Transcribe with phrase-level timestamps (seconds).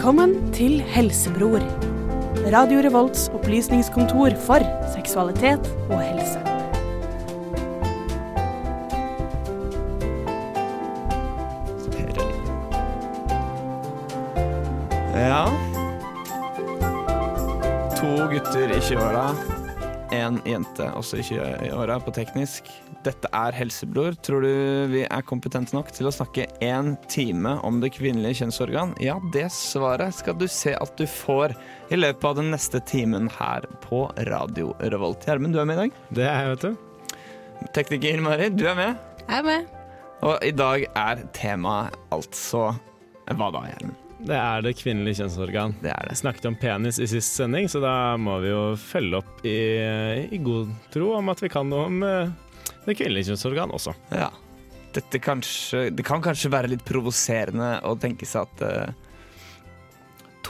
[0.00, 1.60] Velkommen til Helsebror.
[2.48, 6.40] Radio Revolts opplysningskontor for seksualitet og helse.
[15.20, 15.44] Ja.
[18.00, 19.59] To gutter i 20-åra.
[20.10, 22.66] Én jente også i 20-åra på teknisk.
[23.06, 24.16] Dette er Helsebror.
[24.26, 24.50] Tror du
[24.90, 28.96] vi er kompetente nok til å snakke én time om det kvinnelige kjønnsorgan?
[28.98, 31.54] Ja, det svaret skal du se at du får
[31.94, 35.28] i løpet av den neste timen her på Radio Revolt.
[35.30, 36.02] Gjermund, du er med i dag.
[36.18, 37.70] Det er jeg, vet du.
[37.78, 39.08] Tekniker Mari, du er med.
[39.28, 39.74] Jeg er med.
[40.26, 42.72] Og i dag er temaet altså
[43.30, 44.09] Hva da, Gjermund?
[44.20, 45.74] Det er det kvinnelige kjønnsorgan.
[45.80, 46.14] Det er det.
[46.14, 49.58] Vi snakket om penis i sist sending, så da må vi jo følge opp i,
[50.28, 52.32] i god tro om at vi kan noe om eh,
[52.84, 53.94] det kvinnelige kjønnsorgan også.
[54.12, 54.28] Ja.
[54.94, 59.10] Dette kanskje, det kan kanskje være litt provoserende å tenke seg at eh,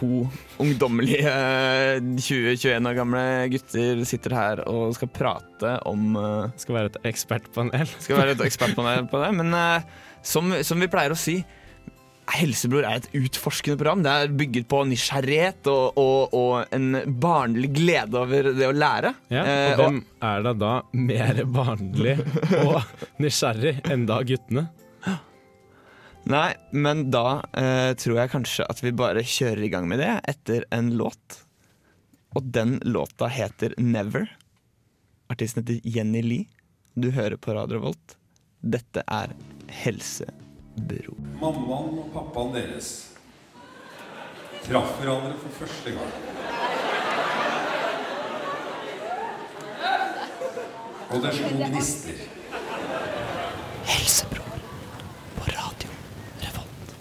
[0.00, 0.24] to
[0.62, 6.92] ungdommelige eh, 20-21 år gamle gutter sitter her og skal prate om eh, Skal være
[6.94, 7.86] et ekspertpanel.
[8.00, 9.88] Skal være et ekspertpanel på det, men eh,
[10.26, 11.41] som, som vi pleier å si
[12.36, 14.02] Helsebror er et utforskende program.
[14.04, 19.14] Det er bygget på nysgjerrighet og, og, og en barnlig glede over det å lære.
[19.32, 19.98] Ja, Eh, og hvem
[20.30, 22.16] er da da mer barnlig
[22.60, 22.78] og
[23.22, 24.66] nysgjerrig enn da guttene?
[26.30, 30.10] Nei, men da eh, tror jeg kanskje at vi bare kjører i gang med det
[30.30, 31.40] etter en låt.
[32.36, 34.28] Og den låta heter Never.
[35.32, 36.46] Artisten heter Jenny Lee.
[36.94, 38.16] Du hører på Radio Volt.
[38.60, 39.32] Dette er
[40.76, 41.14] Helsebro.
[41.40, 42.90] Mammaen og pappaen deres
[44.66, 46.12] traff hverandre for første gang.
[51.10, 52.20] Og det slo gnister.
[53.91, 54.60] Helsebror
[55.38, 55.91] på Radio
[56.44, 56.92] Revolt.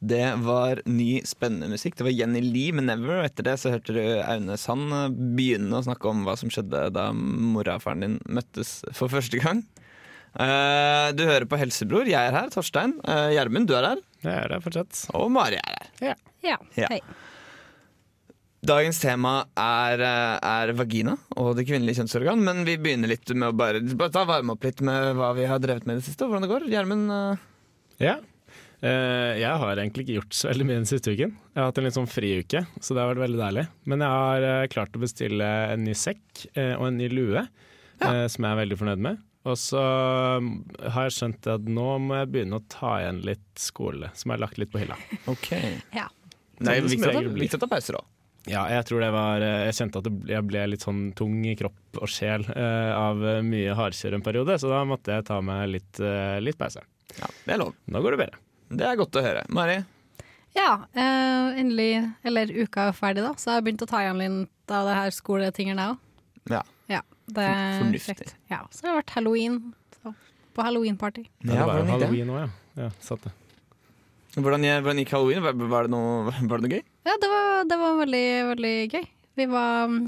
[0.00, 1.96] Det var ny, spennende musikk.
[1.96, 3.20] Det var Jenny Lee med 'Never'.
[3.20, 4.90] Og etter det så hørte du Aune Sand
[5.36, 9.38] begynne å snakke om hva som skjedde da mora og faren din møttes for første
[9.38, 9.62] gang.
[10.38, 12.06] Eh, du hører på Helsebror.
[12.08, 12.50] Jeg er her.
[12.54, 12.94] Torstein.
[13.02, 14.02] Eh, Gjermund, du er her.
[14.22, 15.02] Jeg er her fortsatt.
[15.18, 16.14] Og Mari er her.
[16.44, 16.86] Ja, Ja.
[16.90, 17.00] hei.
[18.60, 22.42] Dagens tema er, eh, er vagina og det kvinnelige kjønnsorgan.
[22.44, 25.46] Men vi begynner litt med å bare, bare ta varme opp litt med hva vi
[25.46, 26.22] har drevet med i det siste.
[26.24, 26.68] og Hvordan det går.
[26.70, 27.36] Gjermund, Uh...
[27.98, 28.18] Ja.
[28.82, 31.34] Uh, jeg har egentlig ikke gjort så veldig mye den siste uken.
[31.36, 33.68] Jeg har hatt en litt sånn friuke, så det har vært veldig deilig.
[33.84, 37.42] Men jeg har uh, klart å bestille en ny sekk og en ny lue,
[38.00, 39.18] eh, som jeg er veldig fornøyd med.
[39.48, 39.80] Og så
[40.44, 40.48] mm,
[40.92, 44.36] har jeg skjønt at nå må jeg begynne å ta igjen litt skole, som jeg
[44.36, 44.98] har lagt litt på hylla.
[45.32, 45.46] ok.
[45.96, 46.08] Ja.
[46.60, 47.44] Nei, viktig å ta- regel blir.
[47.46, 48.02] viktig å ta pauser da.
[48.48, 51.52] Ja, jeg tror det var eh, Jeg kjente at jeg ble litt sånn tung i
[51.60, 55.40] kropp og sjel eh, av eh, mye hardkjør en periode, så da måtte jeg ta
[55.44, 56.80] meg litt, eh, litt pause.
[57.18, 57.74] Ja, det er lov.
[57.92, 58.40] Nå går det bedre.
[58.80, 59.42] Det er godt å høre.
[59.52, 59.78] Mari?
[60.56, 61.90] Ja, eh, endelig,
[62.26, 64.96] eller uka er ferdig da, så jeg har begynt å ta igjen litt av det
[65.00, 65.98] her skoletingene òg.
[66.50, 66.62] Ja.
[67.30, 68.32] Ja, det er Fornuftig.
[68.50, 69.60] Ja, så det har vært halloween,
[69.96, 70.14] så
[70.56, 71.26] på halloween-party.
[71.44, 72.48] Ja, Ja, det var jo halloween òg, ja.
[72.84, 73.34] ja satt det.
[74.36, 75.42] Hvordan, hvordan gikk halloween?
[75.42, 76.82] Var, var, det noe, var det noe gøy?
[77.08, 79.06] Ja, det var, det var veldig, veldig gøy.
[79.40, 80.02] Vi var mm,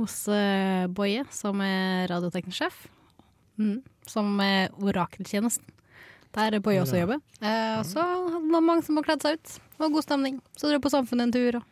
[0.00, 2.80] hos uh, Boje, som er radioteknisk sjef,
[3.60, 3.78] mm,
[4.10, 5.70] som er orakeltjenesten.
[6.34, 7.20] Der Boje også jobber.
[7.38, 9.54] Uh, og så hadde det mange som har kledd seg ut.
[9.54, 10.42] Det var god stemning.
[10.58, 11.60] Så dro på Samfunnet en tur.
[11.60, 11.70] Og,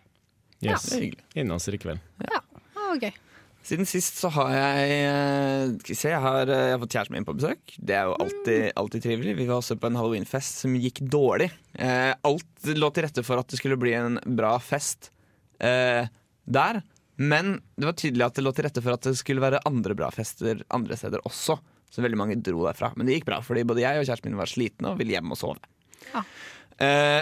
[0.63, 0.93] Yes.
[0.95, 1.11] Ja.
[1.35, 1.99] Innlands i kveld.
[2.23, 3.15] ja, det var gøy.
[3.63, 6.97] Siden sist så har jeg eh, Skal vi se, jeg har, eh, jeg har fått
[6.97, 7.75] kjæresten min på besøk.
[7.79, 9.37] Det er jo alltid, alltid trivelig.
[9.39, 11.53] Vi var også på en halloweenfest som gikk dårlig.
[11.79, 15.13] Eh, alt lå til rette for at det skulle bli en bra fest
[15.63, 16.11] eh,
[16.43, 16.83] der.
[17.23, 19.95] Men det var tydelig at det lå til rette for at det skulle være andre
[19.95, 21.59] bra fester andre steder også.
[21.93, 22.91] Så veldig mange dro derfra.
[22.97, 25.35] Men det gikk bra, fordi både jeg og kjæresten min var slitne og ville hjem
[25.35, 25.73] og sove.
[26.11, 26.25] Ja.
[26.83, 27.21] Eh,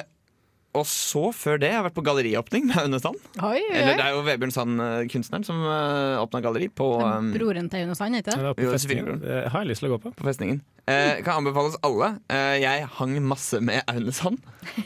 [0.79, 3.17] og så, før det, jeg har vært på galleriåpning med Aune Sand.
[3.43, 3.75] Oi, oi.
[3.75, 7.67] Eller det er jo Vebjørn Sand, eh, kunstneren, som uh, åpna galleri på, um, Broren
[7.73, 8.69] til Aune Sand, heter Ja, det?
[8.69, 9.17] Ja.
[9.25, 10.13] Det har jeg lyst til å gå på.
[10.15, 10.61] på festningen.
[10.91, 12.13] Eh, kan anbefales alle.
[12.31, 14.39] Eh, jeg hang masse med Aune Sand.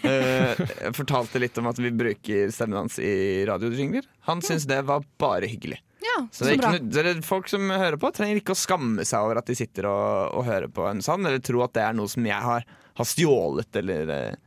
[0.03, 4.05] Eh, jeg fortalte litt om at vi bruker stemmen hans i radiojingler.
[4.29, 5.81] Han syntes det var bare hyggelig.
[6.05, 6.73] Ja, Så så, det er bra.
[6.77, 9.89] ikke, noe- folk som hører på, trenger ikke å skamme seg over at de sitter
[9.89, 12.67] og, og hører på Aune Sand, eller tro at det er noe som jeg har,
[13.01, 14.44] har stjålet eller eh,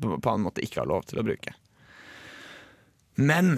[0.00, 1.54] på, på annen måte ikke har lov til å bruke.
[3.16, 3.56] Men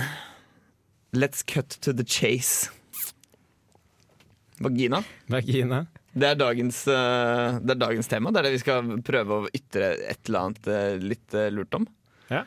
[1.12, 2.70] let's cut to the chase.
[4.58, 5.02] Vagina.
[5.26, 5.86] Vagina.
[6.18, 8.32] Det er, dagens, eh, det er dagens tema.
[8.32, 11.78] Det er det vi skal prøve å ytre et eller annet eh, litt eh, lurt
[11.78, 11.86] om.
[12.32, 12.42] Ja.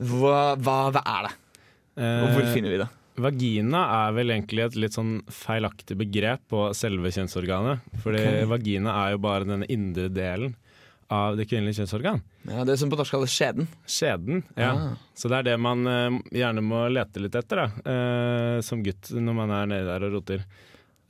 [0.00, 1.36] Hva, hva, hva er det,
[2.00, 2.88] og hvor Eh, finner vi det?
[3.22, 7.84] Vagina er vel egentlig et litt sånn feilaktig begrep på selve kjønnsorganet.
[8.00, 8.46] Fordi okay.
[8.48, 10.56] vagina er jo bare denne indre delen
[11.12, 12.20] av det kvinnelige kjønnsorgan.
[12.48, 13.68] Ja, det som på norsk kalles skjeden.
[13.88, 14.42] Skjeden.
[14.56, 14.70] Ja.
[14.72, 14.94] Ah.
[15.18, 17.66] Så det er det man uh, gjerne må lete litt etter, da.
[17.84, 20.46] uh, som gutt når man er nedi der og roter.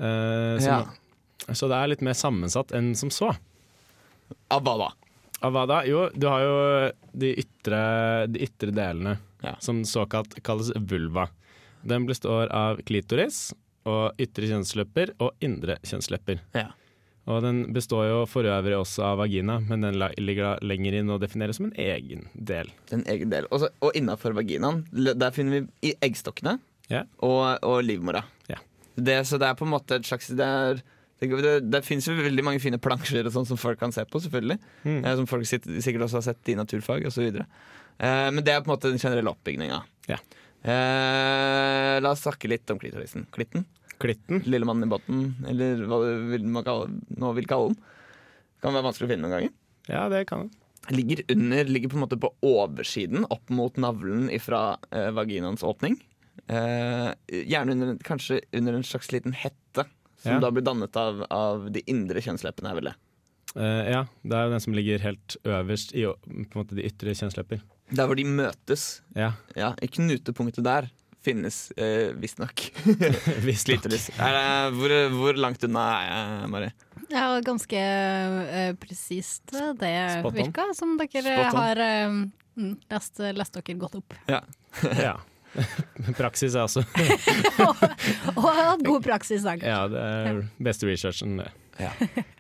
[0.03, 0.81] Uh, så, Ja.
[1.55, 3.31] så det er litt mer sammensatt enn som så.
[4.53, 4.91] Av hva da?
[5.43, 5.81] Av hva da?
[5.89, 6.57] Jo, du har jo
[7.19, 7.81] de ytre,
[8.33, 9.57] de ytre delene, Ja.
[9.61, 11.29] som såkalt kalles vulva.
[11.83, 13.49] Den består av klitoris
[13.91, 16.39] og ytre kjønnslepper og indre kjønnslepper.
[16.55, 16.69] Ja.
[17.31, 21.13] Og den består jo for øvrig også av vagina, men den ligger da lenger inn
[21.15, 22.73] og defineres som en egen del.
[22.95, 23.47] En egen del.
[23.55, 26.57] Også, og innafor vaginaen, der finner vi i eggstokkene
[26.91, 27.07] yeah.
[27.23, 28.25] og, og livmora.
[28.51, 28.65] Yeah.
[28.97, 30.83] Det, så det er på en måte et slags Det, er,
[31.23, 34.03] det, det, det finnes jo veldig mange fine plansjer og sånn som folk kan se
[34.09, 34.59] på, selvfølgelig.
[34.83, 34.99] Mm.
[34.99, 37.39] Eh, som folk sikkert også har sett i naturfag osv.
[37.39, 39.79] Eh, men det er på en måte den generelle oppbygninga.
[40.11, 40.27] Yeah.
[40.63, 43.31] Eh, la oss snakke litt om klitorisen.
[43.35, 43.65] Klitten.
[44.03, 44.43] Klitten.
[44.51, 46.01] Lille mannen i båten, eller hva
[46.33, 47.79] vil, man kalle, nå vil kalle den.
[48.63, 49.55] Kan være vanskelig å finne noen ganger.
[49.91, 50.53] Ja, det kan den.
[50.91, 55.95] Ligger under, ligger på en måte på oversiden, opp mot navlen fra eh, vaginaens åpning.
[56.51, 57.13] Eh,
[57.47, 59.87] gjerne under, kanskje under en slags liten hette,
[60.23, 60.41] som Ja.
[60.43, 62.75] da blir dannet av, av de indre kjønnsleppene.
[62.75, 62.95] vel det.
[63.55, 66.87] Eh, ja, det er jo den som ligger helt øverst i på en måte de
[66.89, 67.63] ytre kjønnslepper.
[67.93, 69.03] Der hvor de møtes.
[69.15, 70.91] Ja, Ja, I knutepunktet der
[71.25, 72.65] finnes eh, visstnok
[73.47, 73.71] visst
[74.75, 76.71] hvor, hvor langt unna er jeg, Mari?
[77.13, 79.93] Ja, ganske uh, presist eh, det
[80.37, 81.83] virka som dere har
[82.13, 84.17] mm, lest, lest dere godt opp.
[84.31, 84.43] Ja.
[84.97, 85.19] Ja.
[86.21, 86.81] Praksis er altså
[88.39, 89.59] Og hatt god praksis, da.
[89.61, 91.51] Ja, det er beste researchen, det.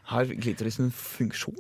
[0.08, 1.58] Har klitoris en funksjon?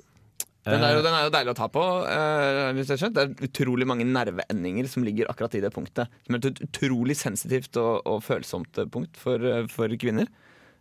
[0.62, 1.82] Den er, jo, den er jo deilig å ta på.
[2.06, 2.76] Uh.
[2.78, 6.12] Det er utrolig mange nerveendinger som ligger akkurat i det punktet.
[6.26, 10.30] Som er et utrolig sensitivt og, og følsomt eh, punkt for, eh, for kvinner.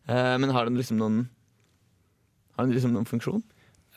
[0.05, 1.23] Uh, men har den liksom noen
[2.57, 3.41] Har den liksom noen funksjon?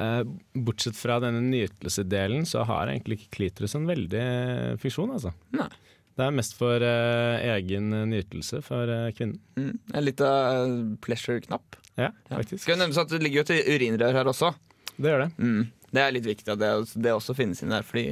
[0.00, 0.24] Uh,
[0.66, 5.34] bortsett fra denne nytelsedelen, så har egentlig ikke klitoris en veldig eh, funksjon, altså.
[5.54, 5.68] Nei.
[6.14, 9.40] Det er mest for eh, egen eh, nytelse for eh, kvinnen.
[9.58, 9.72] Mm.
[9.98, 11.80] En liten pleasure-knapp.
[11.98, 12.40] Ja, Ja.
[12.58, 14.52] Skal nevnes at Det ligger jo til urinrør her også.
[14.96, 15.30] Det gjør det.
[15.38, 15.66] Mm.
[15.94, 16.72] Det er litt viktig at det,
[17.04, 18.06] det også finnes inn der, fordi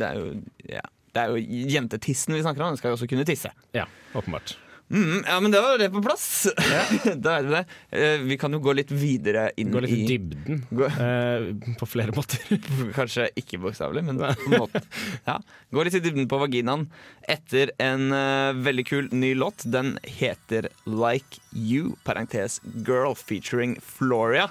[0.00, 0.32] det er jo,
[0.66, 0.82] ja,
[1.14, 2.74] det er jo jentetissen vi snakker om.
[2.74, 3.52] Den skal jo også kunne tisse.
[3.76, 3.86] Ja,
[4.18, 4.56] åpenbart.
[4.90, 6.48] Mm, ja, men det var det på plass.
[7.22, 7.60] da er det det.
[7.94, 11.44] Eh, vi kan jo gå litt videre inn Gå litt i i dybden Gå- eh,
[11.78, 12.42] på flere måter.
[12.98, 14.82] Kanskje ikke bokstavelig, men på en måte.
[15.28, 15.36] Ja.
[15.70, 16.88] Gå litt i dybden på vaginaen
[17.30, 19.62] etter en uh, veldig kul ny låt.
[19.70, 24.48] Den heter Like You, parentes Girl, featuring Floria.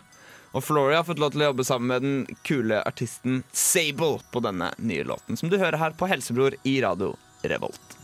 [0.51, 4.41] Og Flory har fått lov til å jobbe sammen med den kule artisten Sable på
[4.41, 7.13] denne nye låten, som du hører her på Helsebror i Radio
[7.45, 7.97] Revolt.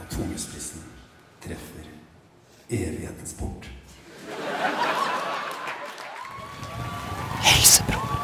[0.00, 0.86] Og tungespissen
[1.44, 1.84] treffer
[2.72, 3.68] evighetens port.
[7.44, 8.22] Helsebror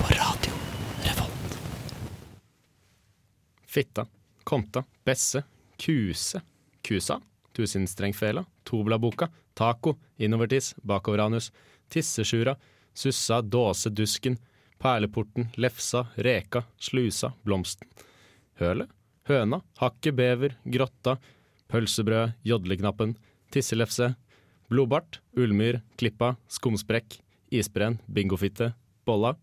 [0.00, 0.58] på Radio
[1.04, 1.54] Revolt.
[3.62, 4.08] Fitta,
[4.42, 5.44] konta, besse,
[5.78, 6.42] kuse,
[6.82, 7.20] kusa,
[7.54, 11.52] tusenstrengfela, toblaboka, taco, innovertiss, bakoveranus,
[11.88, 12.56] tissesjura,
[12.98, 14.38] sussa, dåse, dusken,
[14.82, 17.88] perleporten, lefsa, reka, slusa, blomsten,
[18.58, 18.90] hølet,
[19.28, 21.18] høna, hakke, bever, grotta,
[21.70, 23.14] pølsebrød, jodleknappen,
[23.54, 24.12] tisselefse,
[24.70, 27.20] blodbart, ullmyr, klippa, skumsprekk,
[27.54, 28.72] isbrenn, bingofitte,
[29.06, 29.36] bolla,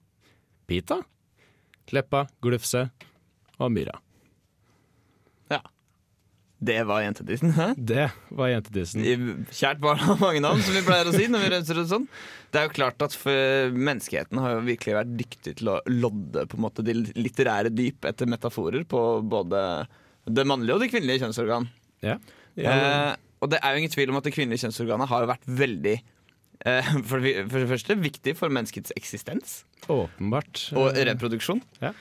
[0.68, 1.02] pita,
[1.90, 2.88] kleppa, glufse
[3.60, 4.05] og myra.
[6.66, 7.52] Det var jentetissen.
[7.56, 7.68] Hæ?
[7.78, 9.04] Det var jentetissen.
[9.54, 11.28] Kjært barn har mange navn, som vi pleier å si.
[11.32, 12.08] når vi renser det sånn.
[12.52, 16.46] Det er jo klart at for Menneskeheten har jo virkelig vært dyktig til å lodde
[16.50, 19.62] på en måte de litterære dyp etter metaforer på både
[20.26, 21.70] det mannlige og det kvinnelige kjønnsorgan.
[22.06, 22.18] Ja.
[22.58, 22.74] ja.
[22.74, 25.48] Eh, og det er jo ingen tvil om at det kvinnelige kjønnsorganet har jo vært
[25.62, 29.60] veldig eh, for, det, for det første viktig for menneskets eksistens
[29.92, 30.70] Åpenbart.
[30.80, 31.62] og reproduksjon.
[31.84, 31.94] Ja.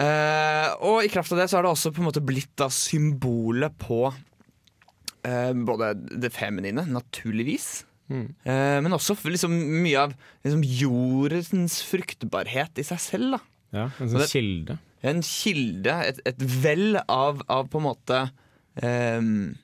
[0.00, 2.70] Eh, og i kraft av det så har det også på en måte blitt da
[2.72, 8.34] symbolet på uh, både det feminine, naturligvis, Mm.
[8.44, 10.10] eh, men også liksom mye av
[10.44, 13.30] liksom jordens fruktbarhet i seg selv.
[13.38, 14.78] da Ja, en sånn kilde.
[15.02, 18.18] En kilde, et, et vel av, av på en måte
[18.82, 19.54] ehm,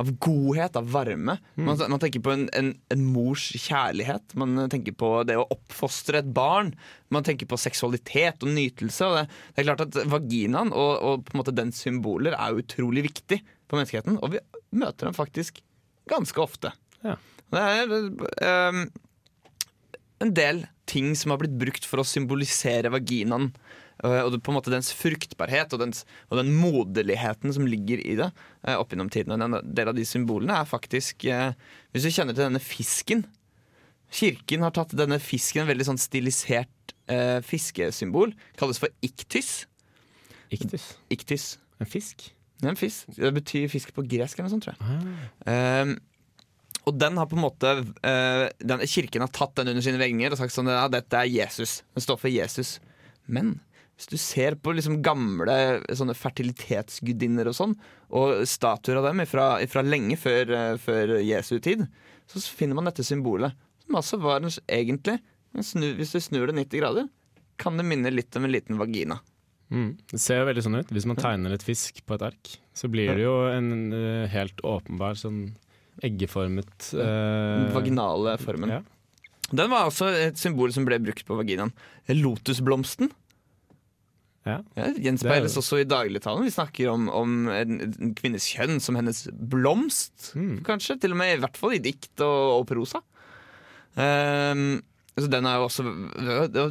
[0.00, 1.36] Av godhet, av varme.
[1.60, 4.34] Man, man tenker på en, en, en mors kjærlighet.
[4.40, 6.72] Man tenker på det å oppfostre et barn.
[7.12, 9.08] Man tenker på seksualitet og nytelse.
[9.08, 12.62] Og det, det er klart at Vaginaen og, og på en måte dens symboler er
[12.62, 14.16] utrolig viktig for menneskeheten.
[14.24, 14.42] Og vi
[14.80, 15.60] møter dem faktisk
[16.10, 16.72] ganske ofte.
[17.04, 17.16] Ja.
[17.50, 17.94] Det er
[18.70, 18.84] um,
[20.22, 23.50] en del ting som har blitt brukt for å symbolisere vaginaen.
[24.04, 28.16] Øh, Og på en måte dens fruktbarhet og, dens, og den moderligheten som ligger i
[28.20, 28.30] det.
[28.66, 29.32] øh, opp gjennom tiden.
[29.32, 31.52] Og En del av de symbolene er faktisk øh,
[31.92, 33.26] Hvis du kjenner til denne fisken
[34.10, 39.68] Kirken har tatt denne fisken, en veldig sånn stilisert eh, fiskesymbol kalles for iktys.
[40.50, 40.96] Iktis.
[41.14, 41.44] Iktys.
[41.78, 42.32] En fisk?
[42.66, 43.06] En fisk.
[43.14, 45.14] Det betyr fisk på gresk eller noe sånt, tror jeg.
[45.46, 45.84] Ah.
[45.86, 45.94] Um,
[46.88, 50.34] og den har på en måte uh, den, Kirken har tatt den under sine venger
[50.34, 51.80] og sagt sånn ja, dette er Jesus.
[51.94, 52.78] Den står for Jesus.
[53.30, 53.60] Men
[54.00, 55.54] hvis du ser på liksom gamle
[55.92, 57.74] sånne fertilitetsgudinner og sånn,
[58.16, 61.84] og statuer av dem fra lenge før, eh, før Jesu tid,
[62.30, 63.52] så finner man dette symbolet.
[63.84, 65.18] Som altså var en, egentlig,
[65.52, 67.10] hvis du snur det 90 grader,
[67.60, 69.20] kan det minne litt om en liten vagina.
[69.70, 69.98] Mm.
[70.10, 70.94] Det ser jo veldig sånn ut.
[70.96, 74.64] Hvis man tegner et fisk på et ark, så blir det jo en uh, helt
[74.66, 75.50] åpenbar sånn
[76.00, 78.70] eggeformet eh, vaginale formen.
[78.72, 78.80] Ja.
[79.50, 81.74] Den var også et symbol som ble brukt på vaginaen.
[82.08, 83.10] Lotusblomsten.
[84.48, 84.58] Ja.
[84.78, 86.46] Ja, gjenspeiles også i dagligtalen.
[86.46, 90.62] Vi snakker om, om en, en kvinnes kjønn som hennes blomst, Mm.
[90.64, 90.96] kanskje.
[91.02, 93.02] Til og med i hvert fall i dikt og, og prosa.
[93.98, 94.80] Um,
[95.18, 95.82] så den er jo også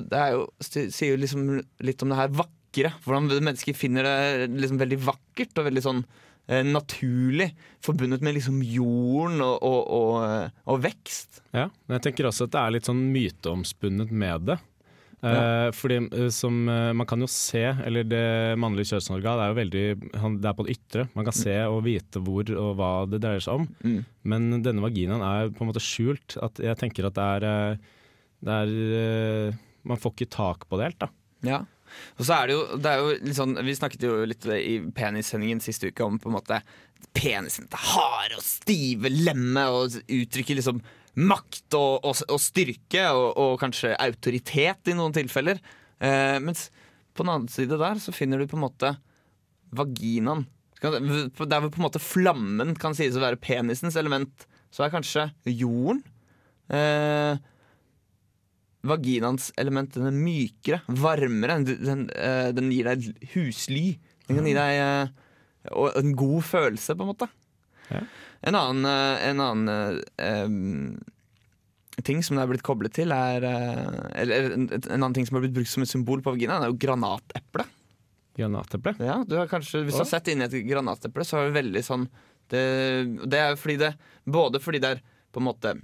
[0.09, 1.43] Det jo, sier jo liksom
[1.85, 2.93] litt om det her vakre.
[3.05, 6.01] Hvordan mennesker finner det liksom veldig vakkert og veldig sånn
[6.47, 7.51] eh, naturlig.
[7.85, 11.43] Forbundet med liksom jorden og, og, og, og vekst.
[11.53, 14.57] Ja, men jeg tenker også at det er litt sånn myteomspunnet med det.
[15.19, 19.57] Eh, fordi eh, som eh, Man kan jo se, eller det mannlige kjønnsorgan er jo
[19.57, 19.81] veldig
[20.39, 21.07] Det er på det ytre.
[21.11, 23.65] Man kan se og vite hvor og hva det dreier seg om.
[23.83, 23.97] Mm.
[24.31, 26.38] Men denne vaginaen er på en måte skjult.
[26.43, 27.81] At jeg tenker at det er,
[28.45, 31.11] det er Man får ikke tak på det helt, da.
[31.47, 31.59] Ja.
[32.19, 34.75] Og så er det jo, det er jo litt sånn Vi snakket jo litt i
[34.93, 36.61] penissendingen siste uke om på en måte
[37.15, 37.67] penisen.
[37.71, 40.81] Det harde og stive lemmet og uttrykker liksom
[41.18, 45.60] makt og, og, og styrke og, og kanskje autoritet i noen tilfeller.
[46.00, 46.68] Eh, mens
[47.18, 48.94] på den andre side der så finner du på en måte
[49.75, 50.46] vaginaen.
[50.80, 55.28] Der hvor på en måte flammen kan sies å være penisens element, så er kanskje
[55.50, 56.04] jorden
[56.72, 57.39] eh,
[58.88, 61.60] vaginaens element den er mykere, varmere.
[61.68, 63.98] Den, den, eh, den gir deg husly.
[64.28, 65.12] Den kan gi deg eh,
[66.00, 67.30] en god følelse, på en måte.
[67.89, 68.04] Ja.
[68.41, 74.00] En annen, eh, en annen eh, ting som det er blitt koblet til, er eh,
[74.22, 76.72] Eller en, en annen ting som har blitt brukt som et symbol på vaginaen, er
[76.72, 77.67] jo granateple.
[78.39, 78.96] Granateple.
[79.03, 82.08] Ja, du kanskje, hvis du har sett inni et granateple, så er det veldig sånn
[82.50, 82.62] det,
[83.29, 83.91] det er fordi det
[84.25, 85.75] Både fordi det er på en måte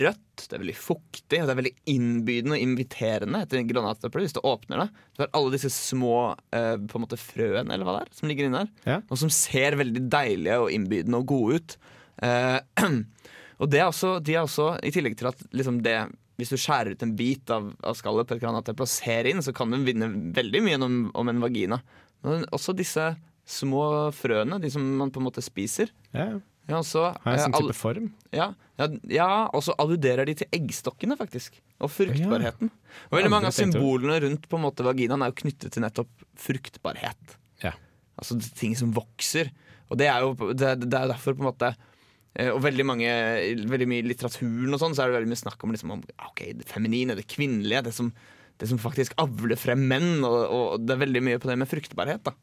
[0.00, 4.24] rødt, det er veldig fuktig, og det er veldig innbydende og inviterende etter en granateple
[4.24, 4.86] hvis du åpner det.
[5.12, 6.16] Du har alle disse små
[6.54, 8.72] eh, på en måte frøene eller hva det er, som ligger inni der.
[8.88, 8.98] Ja.
[9.08, 11.76] Og som ser veldig deilige og innbydende og gode ut.
[12.24, 12.58] Eh,
[13.60, 15.98] og det er også, de er også, i tillegg til at liksom det
[16.40, 19.42] hvis du skjærer ut en bit av, av skallet på et granateple og ser inn,
[19.44, 21.78] så kan du vinne veldig mye om, om en vagina.
[22.24, 23.12] Men også disse
[23.48, 23.84] små
[24.16, 25.92] frøene, de som man på en måte spiser.
[26.14, 28.08] Ja, Ja, også, Har en eh, sånn type form.
[28.30, 31.58] ja, ja, ja, og så alluderer de til eggstokkene, faktisk.
[31.82, 32.70] Og fruktbarheten.
[33.10, 36.26] Og veldig mange av symbolene rundt på en måte vaginaen er jo knyttet til nettopp
[36.38, 37.38] fruktbarhet.
[38.20, 39.50] Altså ting som vokser.
[39.90, 43.08] Og det er jo det, det er derfor på en måte eh, Og veldig mange
[43.68, 46.04] Veldig mye i litteraturen og sånn, så er det veldig mye snakk om, liksom, om
[46.28, 48.12] ok, det feminine, det kvinnelige, det som,
[48.62, 50.22] det som faktisk avler frem menn.
[50.28, 52.24] Og, og det er veldig mye på det med fruktbarhet.
[52.28, 52.36] da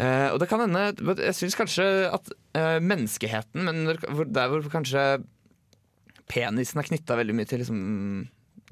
[0.00, 3.84] Eh, og det kan hende Jeg syns kanskje at uh, menneskeheten, men
[4.32, 5.20] der hvor kanskje
[6.32, 7.80] penisen er knytta veldig mye til liksom,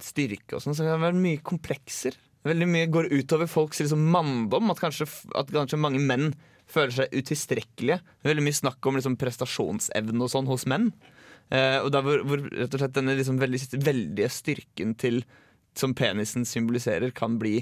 [0.01, 2.17] styrke og sånn, så kan det være mye komplekser.
[2.49, 4.73] Veldig mye går utover folks liksom, manndom.
[4.73, 6.31] At kanskje, at kanskje mange menn
[6.71, 7.99] føler seg utilstrekkelige.
[8.25, 10.89] Veldig mye snakk om liksom, prestasjonsevne og sånn hos menn.
[11.51, 15.21] Uh, og der hvor, hvor rett og slett denne liksom, veldig, veldige styrken til,
[15.77, 17.59] som penisen symboliserer, kan bli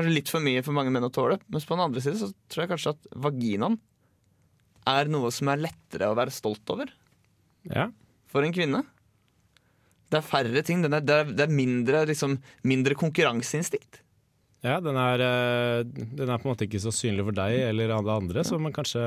[0.00, 1.38] kanskje litt for mye for mange menn å tåle.
[1.52, 3.78] Mens på den andre side så tror jeg kanskje at vaginaen
[4.90, 6.88] er noe som er lettere å være stolt over
[7.70, 7.90] Ja.
[8.32, 8.82] for en kvinne.
[10.10, 10.80] Det er færre ting.
[10.82, 14.00] Den er, det, er, det er mindre, liksom, mindre konkurranseinstinkt.
[14.64, 17.92] ja, den er, eh, den er på en måte ikke så synlig for deg eller
[17.94, 19.04] alle andre, så man kanskje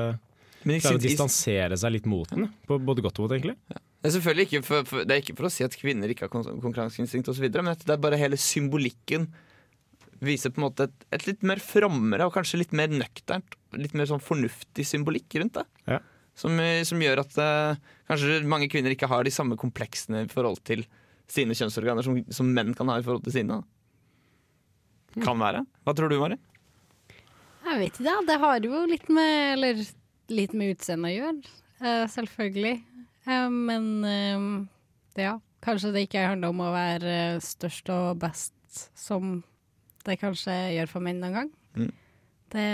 [0.64, 2.48] Men klarer å distansere seg litt mot den.
[2.66, 3.58] På både godt og vondt, egentlig.
[3.68, 6.24] Det er selvfølgelig ikke for, for, det er ikke for å si at kvinner ikke
[6.26, 9.28] har kon- konkurranseinstinkt osv., men det er bare hele symbolikken
[10.26, 13.94] viser på en måte et, et litt mer frommere og kanskje litt mer nøkternt, litt
[13.96, 15.64] mer sånn fornuftig symbolikk rundt det.
[15.90, 16.00] Ja.
[16.38, 17.78] Som, eh, som gjør at uh,
[18.10, 20.82] kanskje mange kvinner ikke har de samme kompleksene i forhold til
[21.30, 23.60] sine kjønnsorganer som, som menn kan ha i forhold til sine.
[25.22, 25.62] Kan være.
[25.86, 26.40] Hva tror du, Mari?
[27.64, 28.16] Jeg vet ikke, ja.
[28.26, 29.78] det har jo litt med Eller
[30.32, 31.54] litt med utseendet å gjøre,
[31.84, 32.76] uh, selvfølgelig.
[33.24, 34.44] Uh, men eh,
[35.20, 38.54] ja, kanskje det ikke handler om å være størst og best,
[38.96, 39.38] som
[40.04, 41.52] det kanskje gjør for menn noen gang.
[41.78, 41.92] Mm.
[42.54, 42.66] Det,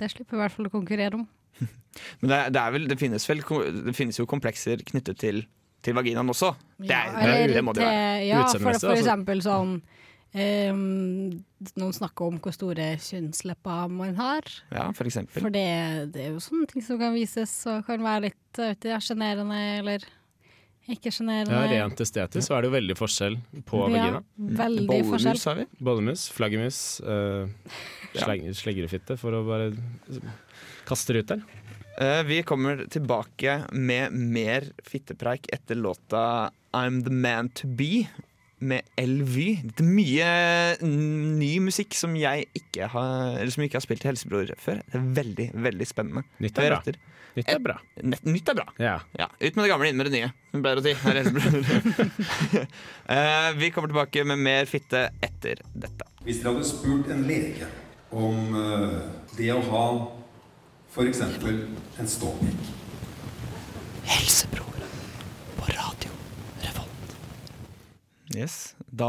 [0.00, 1.26] det slipper vi i hvert fall å konkurrere om.
[2.20, 3.44] Men det, det, er vel, det, finnes vel,
[3.86, 5.44] det finnes jo komplekser knyttet til,
[5.84, 6.54] til vaginaen også.
[6.78, 8.26] Det, er, Ja, eller det må det være.
[8.26, 8.96] Ja, for, for altså.
[8.96, 9.78] eksempel sånn
[10.36, 11.30] Um,
[11.80, 14.44] noen snakker om hvor store kjønnslepper man har.
[14.68, 15.40] Ja, for eksempel.
[15.40, 15.62] For det,
[16.12, 18.60] det er jo sånne ting som kan vises og kan være litt
[19.06, 20.04] sjenerende, vet
[20.94, 21.66] ikke, sjenerende Ja.
[21.84, 24.22] Rent estetisk så er det jo veldig forskjell på Ja, vagina.
[24.62, 25.36] veldig forskjell.
[25.36, 25.66] Bollemus har vi.
[25.80, 27.48] Bollemus, flaggermus, uh,
[28.14, 28.26] Ja.
[28.54, 29.72] slegrefitte, for å bare
[30.86, 31.42] kaste det ut der.
[31.98, 38.06] Uh, vi kommer tilbake med mer fittepreik etter låta I'm The Man To Be
[38.60, 39.62] med Elvy.
[39.76, 44.08] Det er mye ny musikk som jeg ikke har, eller som ikke har spilt i
[44.10, 44.82] Helsebror før.
[44.92, 46.24] Det er veldig, veldig spennende.
[46.40, 46.82] Nytt er bra.
[47.36, 47.76] Nytt er bra.
[48.00, 48.64] Nett, nytt er bra.
[48.80, 48.94] Ja.
[49.18, 50.30] Ja, Ut med det gamle, inn med det nye.
[50.52, 50.94] Vi å si.
[53.06, 56.08] Eh, vi kommer tilbake med mer fitte etter dette.
[56.24, 57.68] Hvis dere hadde spurt en lege
[58.10, 59.04] om uh,
[59.36, 59.84] det å ha
[60.90, 61.20] f.eks.
[61.22, 62.72] en ståpikk
[64.06, 64.82] Helsebror
[65.60, 65.95] på radio Revolt.
[68.34, 68.74] Yes.
[68.90, 69.08] Da,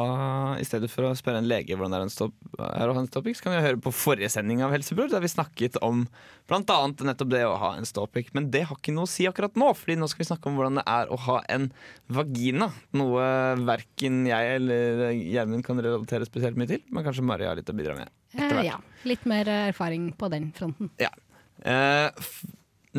[0.62, 3.02] i stedet for å spørre en lege hvordan det er en stopp, er å ha
[3.02, 6.04] en ståpikk, så kan vi høre på forrige sending av Helsebror, der vi snakket om
[6.50, 6.78] bl.a.
[7.08, 8.30] nettopp det å ha en ståpikk.
[8.38, 10.60] Men det har ikke noe å si akkurat nå, Fordi nå skal vi snakke om
[10.60, 11.70] hvordan det er å ha en
[12.14, 12.70] vagina.
[13.00, 13.26] Noe
[13.66, 17.78] verken jeg eller Gjermund kan relatere spesielt mye til, men kanskje Mari har litt å
[17.78, 18.14] bidra med.
[18.38, 18.78] Eh, ja,
[19.10, 20.94] litt mer erfaring på den fronten.
[21.02, 21.10] Ja.
[21.66, 22.10] Eh,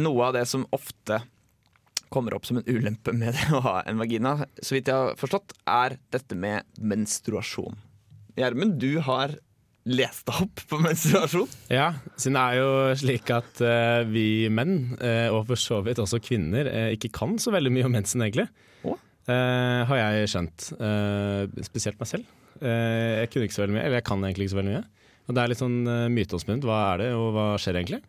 [0.03, 1.23] noe av det som ofte
[2.13, 5.19] kommer opp som en ulempe med det å ha en vagina, så vidt jeg har
[5.21, 7.77] forstått, er dette med menstruasjon.
[8.39, 9.37] Gjermund, du har
[9.89, 11.49] lest opp på menstruasjon.
[11.73, 16.01] Ja, siden det er jo slik at uh, vi menn, uh, og for så vidt
[16.03, 18.49] også kvinner, uh, ikke kan så veldig mye om mensen, egentlig.
[19.29, 20.71] Har jeg skjønt.
[21.67, 22.31] Spesielt meg selv.
[22.65, 25.11] Jeg kunne ikke så veldig mye, eller jeg kan egentlig ikke så veldig mye.
[25.29, 26.65] Og det er litt sånn uh, myteomspunnet.
[26.65, 28.01] Hva er det, og hva skjer egentlig?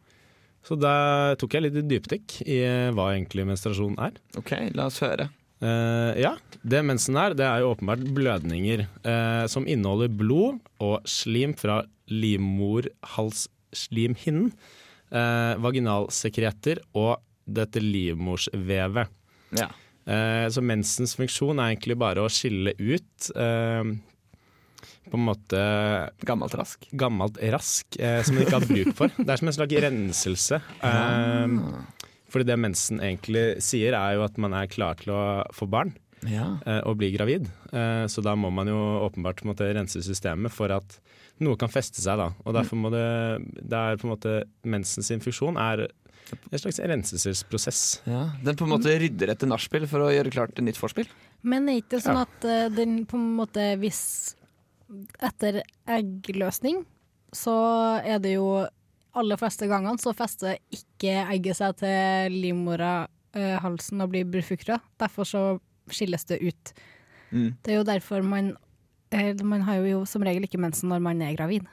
[0.66, 4.12] Så da tok jeg litt dypdykk i eh, hva egentlig menstruasjon er.
[4.40, 5.26] Ok, la oss høre.
[5.60, 11.04] Uh, ja, det mensen er, det er jo åpenbart blødninger uh, som inneholder blod og
[11.10, 14.54] slim fra livmorhalsslimhinnen,
[15.12, 17.20] uh, vaginalsekreter og
[17.50, 19.08] dette livmorsvevet.
[19.58, 19.70] Ja.
[20.50, 23.30] Så mensens funksjon er egentlig bare å skille ut
[25.10, 25.62] på en måte
[26.26, 26.86] Gammelt rask.
[26.94, 29.14] gammelt rask eh, som man ikke har bruk for.
[29.18, 30.62] Det er som en slags renselse.
[30.86, 31.48] Eh,
[32.30, 35.24] fordi det mensen egentlig sier, er jo at man er klar til å
[35.56, 35.96] få barn
[36.28, 36.60] Ja.
[36.66, 37.48] eh, og bli gravid.
[37.74, 41.00] Eh, så da må man jo åpenbart på en måte, rense systemet for at
[41.40, 42.18] noe kan feste seg.
[42.20, 42.30] da.
[42.46, 43.06] Og derfor må det,
[43.64, 45.88] det er på en måte Mensen sin funksjon er
[46.52, 48.02] en slags renselsesprosess.
[48.06, 48.30] ja.
[48.44, 51.08] Den på en måte rydder etter nachspiel for å gjøre klart et nytt vorspiel.
[51.42, 52.26] Men er ikke sånn Ja.
[52.28, 54.36] at eh, den på en måte hvis
[55.22, 56.84] etter eggløsning,
[57.36, 57.56] så
[58.02, 58.50] er det jo
[59.20, 64.80] aller fleste gangene så fester ikke egget seg til livmorhalsen og blir befrukta.
[65.02, 65.44] Derfor så
[65.94, 66.74] skilles det ut.
[67.32, 67.52] Mm.
[67.62, 68.56] Det er jo derfor man
[69.14, 71.68] eh, Man har jo som regel ikke mensen når man er gravid.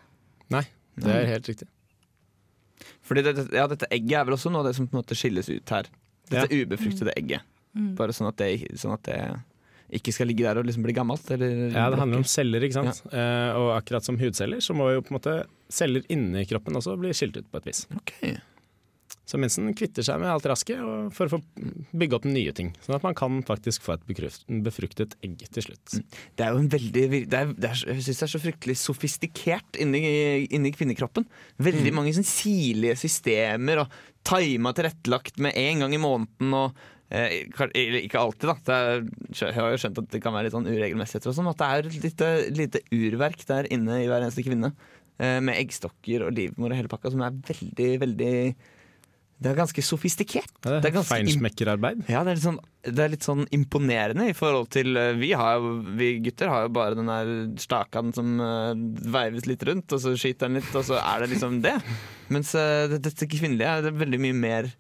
[0.52, 0.64] Nei,
[1.00, 1.68] det er helt riktig.
[3.06, 5.16] Fordi det, ja, dette egget er vel også noe av det som på en måte
[5.16, 5.88] skilles ut her.
[6.28, 7.44] Dette ubefruktede egget.
[7.76, 7.92] Mm.
[7.98, 9.18] Bare sånn at, det, sånn at det
[9.94, 11.30] ikke skal ligge der og liksom bli gammelt.
[11.30, 13.02] Eller Ja, Det handler om celler, ikke sant.
[13.12, 16.98] Eh, og akkurat som hudceller, så må jo på en måte celler inni kroppen også
[16.98, 17.86] bli skilt ut på et vis.
[18.02, 18.36] Okay.
[19.26, 20.78] Så mensen kvitter seg med alt rasket
[21.14, 21.40] for å
[21.98, 22.70] bygge opp nye ting.
[22.84, 24.04] Sånn at man kan faktisk få et
[24.62, 25.96] befruktet egg til slutt.
[26.38, 28.76] Det er jo en veldig det er, det er, Jeg syns det er så fryktelig
[28.78, 30.02] sofistikert inni,
[30.54, 31.26] inni kvinnekroppen.
[31.58, 36.54] Veldig mange sånn sirlige systemer og tima tilrettelagt med en gang i måneden.
[36.54, 38.54] og Ikke alltid, da.
[38.66, 41.50] Det jeg har jo skjønt at det kan være litt sånn uregelmessigheter og sånn.
[41.52, 44.72] At det er et lite, lite urverk der inne i hver eneste kvinne.
[45.18, 48.32] eh, med eggstokker og livmor og hele pakka, som er veldig, veldig
[49.38, 50.48] Det er ganske sofistikert.
[50.64, 51.26] Ja, Det er er im-
[52.08, 55.60] Ja, det er, sånn, det er litt sånn imponerende i forhold til eh, Vi, har,
[55.96, 60.16] vi gutter har jo bare den der stakan som uh, veives litt rundt, og så
[60.16, 61.76] skyter den litt, og så er det liksom det.
[62.32, 64.72] Mens uh, dette kvinnelige er veldig mye mer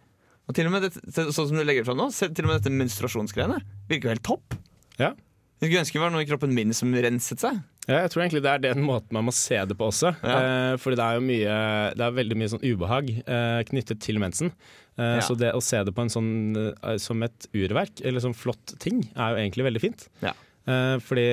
[0.46, 2.60] Og til og med dette, sånn som du legger det fram nå, til og med
[2.60, 3.56] dette menstruasjonsgreiene
[3.90, 4.54] virker jo helt topp.
[5.00, 5.12] Ja.
[5.56, 7.58] Jeg skulle ønske det var noe i kroppen min som renset seg.
[7.88, 10.10] Ja, jeg tror egentlig det er den måten man må se det på også.
[10.20, 10.36] Ja.
[10.36, 11.56] Eh, fordi det er jo mye
[11.96, 14.50] Det er veldig mye sånn ubehag eh, knyttet til mensen.
[14.98, 15.22] Eh, Ja.
[15.24, 16.30] Så det å se det på en sånn
[16.66, 20.06] eh, som et urverk, eller som flott ting, er jo egentlig veldig fint.
[20.22, 20.34] Ja.
[20.66, 21.26] Eh, fordi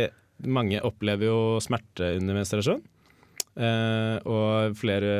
[0.45, 2.81] mange opplever jo smerte under menstruasjon.
[3.53, 5.11] Eh, og flere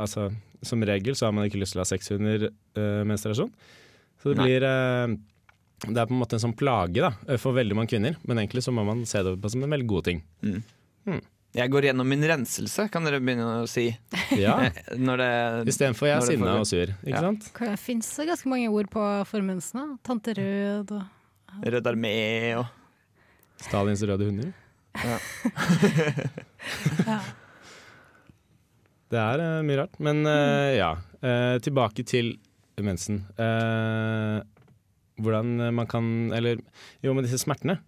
[0.00, 0.30] Altså
[0.68, 3.50] som regel så har man ikke lyst til å ha sex under eh, menstruasjon.
[4.22, 4.46] Så det Nei.
[4.48, 5.14] blir uh,
[5.84, 8.62] Det er på en måte en sånn plage da, for veldig mange kvinner, men egentlig
[8.64, 10.22] så må man se det på som en veldig god ting.
[11.54, 13.84] Jeg går gjennom min renselse, kan dere begynne å si.
[14.40, 14.72] Ja, Eh,
[15.06, 15.28] Når det,
[15.74, 16.88] Istedenfor jeg er sinna og sur.
[17.04, 17.20] Ikke Ja.
[17.28, 17.50] sant?
[17.60, 19.98] Det fins ganske mange ord på formensen.
[20.02, 21.04] Tante Rød og
[21.62, 22.14] Rød armé
[22.58, 22.66] og
[23.62, 24.50] Stalins røde hunder.
[25.04, 25.18] Ja.
[29.12, 29.98] Det er uh, mye rart.
[30.02, 30.92] Men uh, ja,
[31.24, 32.34] uh, tilbake til
[32.82, 33.20] mensen.
[35.14, 36.58] Hvordan man kan Eller
[37.04, 37.78] jo, med disse smertene.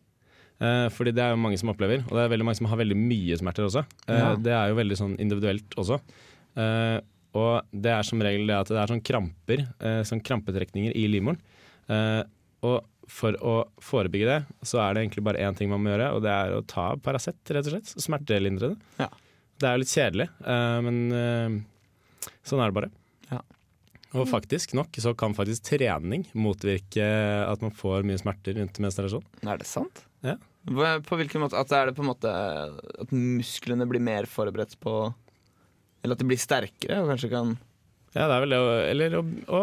[0.62, 2.78] Uh, fordi det er jo mange som opplever, og det er veldig mange som har
[2.80, 3.82] veldig mye smerter også.
[4.08, 4.30] Ja.
[4.40, 5.98] Det er jo veldig sånn individuelt også.
[7.36, 9.66] Og det er som regel det at det er sånn kramper,
[10.08, 11.36] sånn krampetrekninger i livmoren.
[12.64, 12.78] Og
[13.12, 16.24] for å forebygge det, så er det egentlig bare én ting man må gjøre, og
[16.24, 17.92] det er å ta Paracet, rett og slett.
[18.06, 18.80] Smertelindrende.
[19.02, 19.10] Ja.
[19.56, 22.90] Det er jo litt kjedelig, eh, men eh, sånn er det bare.
[23.30, 23.40] Ja.
[24.16, 27.04] Og faktisk nok så kan faktisk trening motvirke
[27.50, 29.24] at man får mye smerter rundt menstruasjon.
[29.44, 30.04] Er det sant?
[30.24, 30.36] Ja.
[30.66, 31.58] På hvilken måte?
[31.60, 34.94] At er det på en måte At musklene blir mer forberedt på
[36.02, 37.52] Eller at de blir sterkere og kanskje kan
[38.16, 39.60] Ja, det er vel det å, eller å, å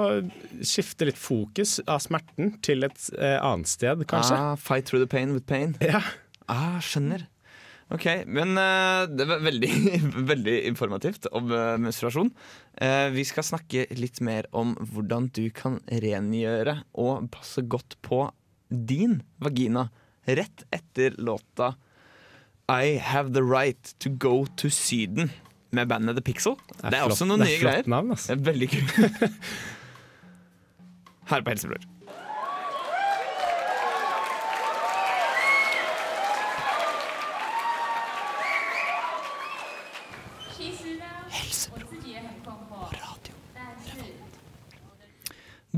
[0.63, 4.38] skifte litt fokus av smerten til et eh, annet sted, kanskje.
[4.38, 5.73] ah, Fight through the pain with pain.
[5.84, 5.99] Ja.
[6.47, 7.25] Ah, skjønner.
[7.93, 9.69] Ok, men eh, det var veldig,
[10.32, 12.32] veldig informativt om eh, menstruasjon.
[12.82, 18.23] Eh, vi skal snakke litt mer om hvordan du kan rengjøre og passe godt på
[18.73, 19.89] din vagina
[20.25, 21.75] rett etter låta
[22.71, 25.29] I Have The Right To Go To Syden
[25.73, 26.56] med bandet The Pixel.
[26.79, 27.86] Det er, flott- også noen det er nye greier.
[27.93, 28.34] Navn, altså.
[28.34, 28.91] Er veldig kult.
[31.29, 31.82] Her på Helsebror.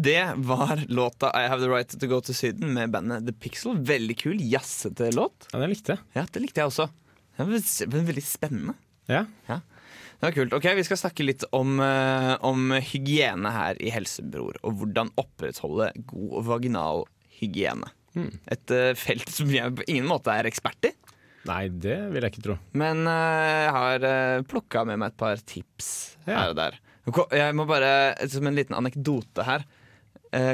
[0.05, 3.79] Det var låta I Have The Right To Go To Syden med bandet The Pixel.
[3.87, 5.47] Veldig kul, jazzete låt.
[5.53, 6.03] Ja, det likte jeg.
[6.17, 6.89] Ja, det likte jeg også.
[7.35, 7.47] Det
[7.89, 8.75] var veldig spennende.
[9.11, 9.25] Ja.
[9.49, 10.53] Det var kult.
[10.55, 15.89] Ok, Vi skal snakke litt om, eh, om hygiene her i Helsebror, og hvordan opprettholde
[16.07, 17.03] god vaginal
[17.41, 17.89] hygiene.
[18.15, 18.29] Mm.
[18.47, 20.93] Et eh, felt som jeg på ingen måte er ekspert i,
[21.45, 22.53] Nei, det vil jeg ikke tro.
[22.73, 25.89] men eh, jeg har uh, plukka med meg et par tips
[26.25, 26.39] Ja.
[26.39, 26.77] her og der.
[27.37, 29.65] Jeg må bare, Som en liten anekdote her,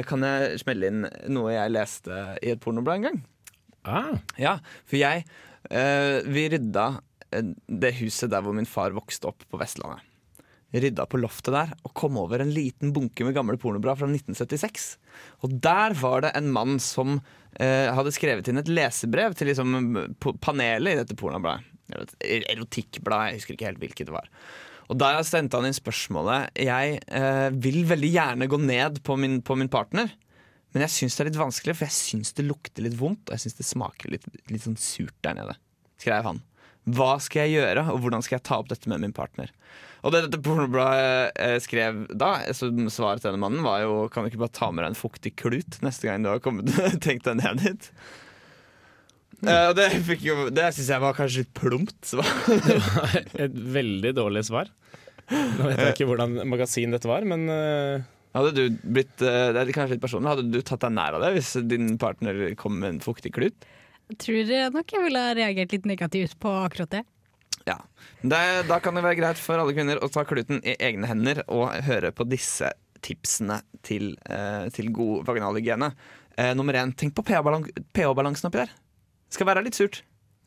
[0.06, 3.20] kan jeg smelle inn noe jeg leste i et pornoblad en gang?
[3.82, 5.24] Ah, Ja, for jeg
[5.70, 6.84] eh, Vi rydda
[7.34, 10.04] eh, det huset der hvor min far vokste opp på Vestlandet.
[10.72, 14.86] Rydda på loftet der og kom over en liten bunke med gamle pornoblad fra 1976.
[15.44, 17.18] Og der var det en mann som
[17.60, 19.74] eh, hadde skrevet inn et lesebrev til liksom
[20.40, 21.66] panelet i dette pornobladet.
[22.24, 24.30] Et Erotikkblad, jeg husker ikke helt hvilket det var.
[24.90, 29.16] Og da jeg sendte han inn spørsmålet Jeg eh, vil veldig gjerne gå ned på
[29.20, 30.10] min, på min partner.
[30.72, 33.26] Men jeg syns det er litt vanskelig, for jeg syns det lukter litt vondt.
[33.28, 35.56] Og jeg syns det smaker litt, litt sånn surt der nede.
[36.00, 36.42] Skrev han.
[36.92, 39.52] Hva skal jeg gjøre, og hvordan skal jeg ta opp dette med min partner?
[40.02, 44.24] Og det dette pornobladet eh, skrev da, så svaret til denne mannen var jo Kan
[44.24, 46.72] du ikke bare ta med deg en fuktig klut neste gang du har kommet
[47.04, 47.86] tenkt deg ned dit?
[49.42, 52.12] Eh, og det, fikk jo- det syns jeg var kanskje litt plumpt.
[52.14, 54.70] var et veldig dårlig svar.
[55.32, 58.08] Nå vet jeg ikke hvordan magasin dette var, men uh...
[58.32, 61.20] Hadde du blitt eh, Det er kanskje litt personlig Hadde du tatt deg nær av
[61.20, 63.66] det hvis din partner kom med en fuktig klut?
[64.08, 67.02] Jeg tror nok jeg ville reagert litt negativt på akkurat det.
[67.68, 67.76] Ja.
[68.20, 71.42] Det, da kan det være greit for alle kvinner å ta kluten i egne hender
[71.46, 72.72] og høre på disse
[73.04, 75.92] tipsene til, eh, til god vaginalhygiene.
[76.36, 78.74] Eh, nummer én, tenk på pH-balansen oppi der.
[79.32, 80.02] Skal være litt surt.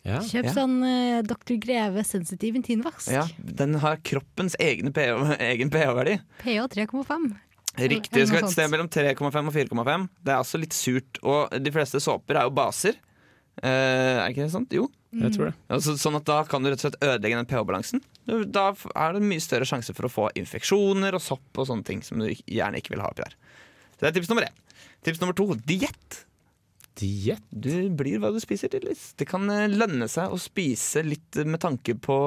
[0.05, 0.19] ja.
[0.21, 1.57] Kjøp sånn uh, Dr.
[1.61, 3.09] Greve sensitiv intimvask.
[3.11, 6.19] Ja, den har kroppens egne pH egen pH-verdi.
[6.43, 7.31] pH 3,5.
[7.75, 8.13] Riktig.
[8.13, 9.19] Det skal et sted mellom 3,5
[9.49, 10.05] og 4,5.
[10.23, 11.19] Det er altså litt surt.
[11.27, 12.95] Og de fleste såper er jo baser.
[13.63, 14.71] Eh, er ikke det sant?
[14.75, 14.85] Jo.
[15.15, 15.55] Jeg tror det.
[15.71, 18.01] Altså, sånn at Da kan du rett og slett ødelegge den pH-balansen.
[18.27, 22.01] Da er det mye større sjanse for å få infeksjoner og sopp og sånne ting
[22.03, 23.35] som du gjerne ikke vil ha oppi der.
[23.95, 24.55] Så Det er tips nummer én.
[25.07, 26.21] Tips nummer to diett.
[26.95, 27.43] Diett?
[27.51, 29.13] Du blir hva du spiser, tydeligvis.
[29.19, 32.17] Det kan eh, lønne seg å spise litt med tanke på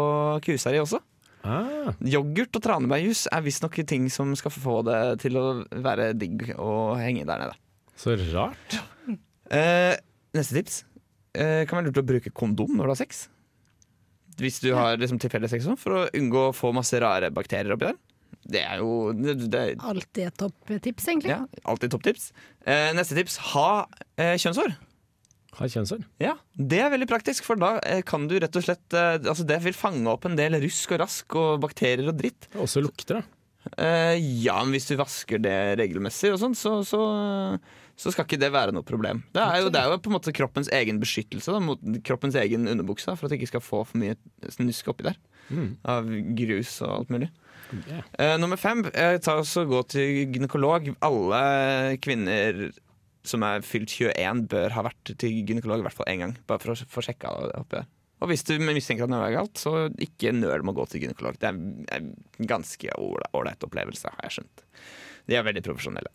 [0.44, 1.00] kuseri også.
[1.48, 6.50] Ah, Yoghurt og tranebærjus er visstnok ting som skal få det til å være digg
[6.58, 7.56] å henge der nede.
[7.96, 8.78] så rart.
[9.48, 9.94] Eh,
[10.36, 10.82] neste tips.
[11.32, 13.28] Eh, kan være lurt å bruke kondom når du har sex.
[14.38, 17.74] Hvis du har liksom, tilfeldig sex, sånn, for å unngå å få masse rare bakterier
[17.74, 17.96] oppi der.
[18.48, 21.34] Det er jo det, det, Alltid et topptips, egentlig.
[21.34, 22.30] ja, Alltid topptips.
[22.64, 23.70] Eh, neste tips ha
[24.16, 24.76] eh, kjønnshår.
[25.58, 26.04] Ha kjønnshår.
[26.22, 29.44] Ja, Det er veldig praktisk, for da eh, kan du rett og slett eh, Altså
[29.48, 32.48] Det vil fange opp en del rusk og rask og bakterier og dritt.
[32.54, 33.34] Og også lukter, da.
[33.76, 37.02] Eh, ja, men hvis du vasker det regelmessig, og sånn, så, så,
[37.98, 39.24] så skal ikke det være noe problem.
[39.34, 42.38] Det er, jo, det er jo på en måte kroppens egen beskyttelse da, mot kroppens
[42.38, 44.14] egen underbukse, for at du ikke skal få for mye
[44.54, 45.18] snusk oppi der.
[45.48, 45.70] Mm.
[45.88, 47.30] Av grus og alt mulig.
[47.68, 48.04] Yeah.
[48.16, 50.92] Uh, nummer fem, eh, ta også gå til gynekolog.
[51.04, 51.42] Alle
[52.04, 52.68] kvinner
[53.28, 56.36] som er fylt 21, bør ha vært til gynekolog i hvert fall én gang.
[56.48, 57.90] Bare for å få sjekka oppi der.
[58.18, 61.04] Og hvis du mistenker at noe er galt, så ikke nøl med å gå til
[61.04, 61.36] gynekolog.
[61.38, 61.58] Det er
[61.98, 62.08] en
[62.50, 64.64] ganske ålreit opplevelse, har jeg skjønt.
[65.28, 66.10] De er veldig profesjonelle.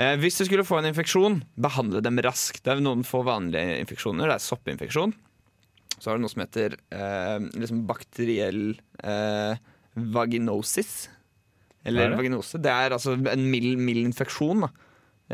[0.00, 2.62] Eh, hvis du skulle få en infeksjon, behandle dem raskt.
[2.64, 4.30] Det er noen få vanlige infeksjoner.
[4.30, 5.12] Det er soppinfeksjon.
[5.96, 9.60] Så har du noe som heter eh, liksom bakteriell eh,
[10.16, 11.06] vaginosis.
[11.84, 12.18] Er Eller det?
[12.18, 12.58] vaginose.
[12.62, 14.64] Det er altså en mild, mild infeksjon.
[14.66, 14.72] da.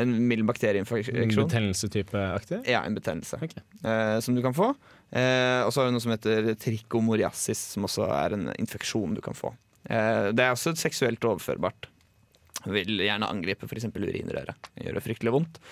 [0.02, 1.18] En mild bakterieinfeksjon.
[1.22, 2.62] En Betennelsetypeaktig?
[2.70, 3.62] Ja, en betennelse Okay.
[3.84, 4.70] eh, som du kan få.
[5.12, 9.20] Eh, og så har du noe som heter trichomoriasis, som også er en infeksjon du
[9.24, 9.52] kan få.
[9.90, 11.88] Eh, det er også seksuelt overførbart.
[12.72, 13.88] Vil gjerne angripe f.eks.
[13.96, 14.72] urinrøret.
[14.84, 15.62] Gjøre fryktelig vondt.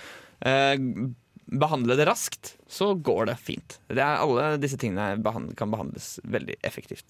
[0.41, 0.75] Eh,
[1.51, 3.79] behandle det raskt, så går det fint.
[3.91, 5.19] Det er, alle disse tingene
[5.59, 7.07] kan behandles veldig effektivt.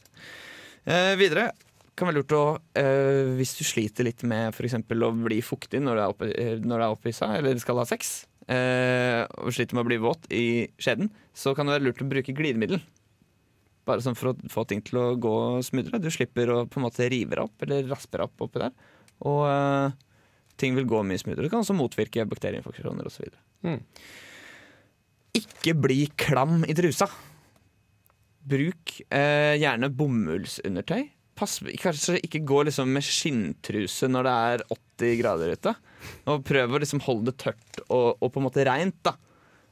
[0.89, 1.51] Eh, videre
[1.99, 2.45] kan være lurt å,
[2.79, 4.79] eh, hvis du sliter litt med f.eks.
[4.81, 9.77] å bli fuktig når du er oppe, eh, opphissa eller skal ha sex, og sliter
[9.77, 12.81] med å bli våt i skjeden, så kan det være lurt å bruke glidemiddel.
[13.87, 16.01] Bare sånn for å få ting til å gå smoothere.
[16.03, 18.75] Du slipper å på en måte rive deg opp eller raspe deg opp oppi der.
[19.29, 19.93] Og uh,
[20.61, 21.47] ting vil gå mye smoothere.
[21.47, 23.31] Det kan også motvirke bakterieinfeksjoner osv.
[23.67, 23.81] Mm.
[25.41, 27.09] Ikke bli klam i trusa.
[28.51, 31.09] Bruk uh, gjerne bomullsundertøy.
[31.41, 35.75] Pass, kanskje ikke gå liksom med skinntruse når det er 80 grader ute.
[36.29, 38.99] Og prøv å liksom holde det tørt og, og på en måte reint.
[39.07, 39.17] da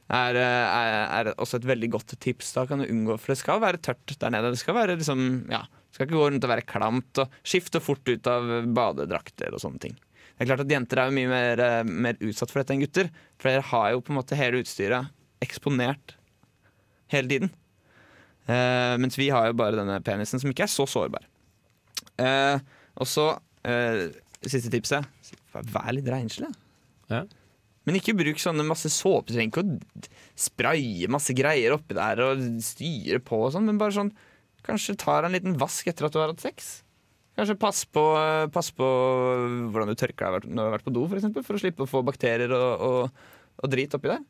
[0.09, 2.53] er, eh, er, er også et veldig godt tips.
[2.55, 4.53] Da kan du unngå For det skal være tørt der nede.
[4.53, 7.23] Det skal være liksom, ja, skal ikke gå rundt og være klamt.
[7.23, 9.97] Og skifte fort ut av badedrakter og sånne ting.
[10.39, 12.83] Det er klart at Jenter er jo mye mer, eh, mer utsatt for dette enn
[12.83, 13.09] gutter.
[13.37, 15.11] For dere har jo på en måte hele utstyret
[15.43, 16.15] eksponert
[17.11, 17.51] hele tiden.
[18.49, 21.27] Eh, mens vi har jo bare denne penisen som ikke er så sårbar.
[22.19, 22.57] Eh,
[22.99, 23.27] og så
[23.67, 24.07] eh,
[24.45, 25.05] siste tipset.
[25.53, 26.49] Vær litt renslig.
[27.11, 27.25] Ja.
[27.87, 29.33] Men ikke bruk sånne masse såpe.
[29.33, 33.95] Trenger ikke å spraye masse greier oppi der og styre på og sånn, men bare
[33.95, 34.11] sånn
[34.67, 36.69] Kanskje ta deg en liten vask etter at du har hatt sex.
[37.39, 38.03] Kanskje pass på,
[38.51, 38.87] pass på
[39.71, 41.85] hvordan du tørker deg når du har vært på do, for, eksempel, for å slippe
[41.85, 43.25] å få bakterier og, og,
[43.63, 44.23] og drit oppi der.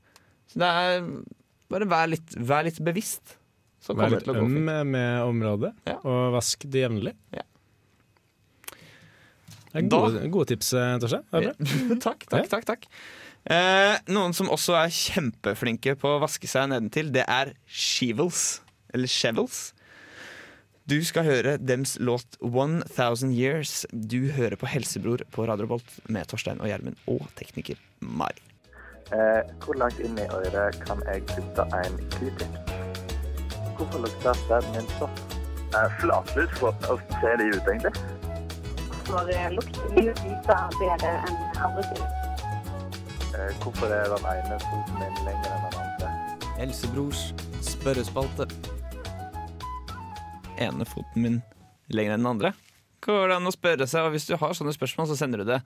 [0.49, 1.05] Så det er
[1.69, 3.35] Bare vær litt, vær litt bevisst.
[3.79, 5.99] Så Vær litt øm med, med området, Ja.
[6.01, 7.13] og vask det jevnlig.
[7.29, 7.43] Ja.
[9.69, 11.27] Det er gode, gode tips, eh, Torstein.
[11.29, 11.53] Det bra.
[12.07, 12.87] takk, takk, takk, takk.
[13.53, 18.63] Eh, noen som også er kjempeflinke på å vaske seg nedentil, det er Shevels.
[18.89, 19.59] Eller Shevels.
[20.89, 23.85] Du skal høre dems låt 1000 Years.
[23.91, 28.41] Du hører på Helsebror på Radio Bolt med Torstein og Gjermund og tekniker Mari.
[29.13, 32.73] Eh, hvor langt inn i øret kan jeg putte en q-tips?
[33.77, 35.19] Hvorfor lukter stedet min sånn?
[35.77, 38.17] Eh, flatlus, hvordan ser de ut egentlig?
[39.09, 40.49] for eh, lukter mye ut
[40.79, 42.09] bedre enn andre ting.
[43.33, 46.11] Eh, hvorfor er den ene foten min lenger enn den andre?
[46.59, 47.23] Helsebrors
[47.65, 48.49] spørrespalte.
[50.59, 51.39] Ene foten min
[51.93, 52.53] lenger enn den andre.
[53.03, 55.51] Går det an å spørre seg, og Hvis du har sånne spørsmål, så sender du
[55.53, 55.61] det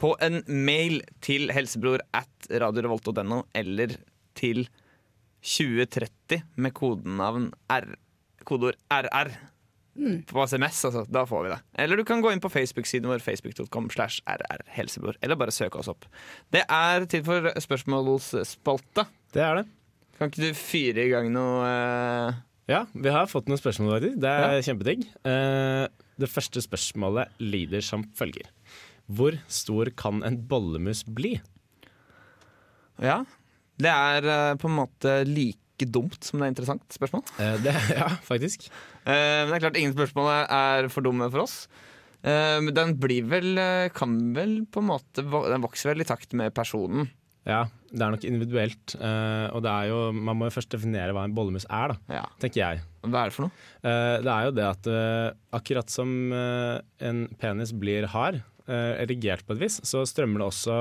[0.00, 3.98] på en mail til helsebror at radiorevolt.no eller
[4.38, 4.64] til
[5.44, 7.88] 2030 med kodenavn R,
[8.48, 9.32] kodeord RR
[10.28, 10.84] på SMS.
[10.88, 11.58] Altså, da får vi det.
[11.84, 15.90] Eller du kan gå inn på Facebook-siden vår, facebook.com slash rrhelsebror, eller bare søke oss
[15.92, 16.06] opp.
[16.52, 19.06] Det er tid for spørsmålsspalte.
[19.34, 19.66] Det er det.
[20.18, 24.20] Kan ikke du fyre i gang noe eh, Ja, vi har fått noen spørsmål, faktisk.
[24.22, 25.02] Det er kjempedigg.
[25.26, 25.84] Eh,
[26.22, 28.46] det første spørsmålet lyder som følger.
[29.10, 31.34] Hvor stor kan en bollemus bli?
[33.02, 33.24] Ja.
[33.80, 37.24] Det er eh, på en måte like dumt som det er interessant spørsmål.
[37.42, 38.68] Eh, det, ja, faktisk.
[39.02, 41.64] Men det er klart ingen spørsmål er for dumme for oss.
[42.20, 43.56] Den blir vel
[43.96, 47.08] Kan vel på en måte Den vokser vel i takt med personen.
[47.48, 48.94] Ja, det er nok individuelt.
[49.00, 51.96] eh, og det er jo, man må jo først definere hva en bollemus er, da,
[52.20, 52.26] Ja.
[52.38, 52.80] tenker jeg.
[53.02, 53.52] Hva er det for noe?
[53.82, 59.56] Eh, det er jo det at eh, akkurat som en penis blir hard, erigert på
[59.56, 60.74] et vis, så strømmer det også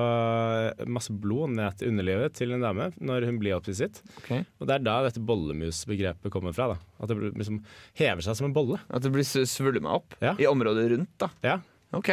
[0.85, 4.03] masse blod ned til underlivet til en dame når hun blir opphisset.
[4.19, 4.43] Okay.
[4.61, 6.67] Og det er da dette bollemusbegrepet kommer fra.
[6.75, 7.63] da At det liksom
[7.97, 8.77] hever seg som en bolle.
[8.93, 10.35] At det blir svulma opp Ja.
[10.37, 11.29] i området rundt, da.
[11.41, 11.59] Ja,
[11.91, 12.11] Ok.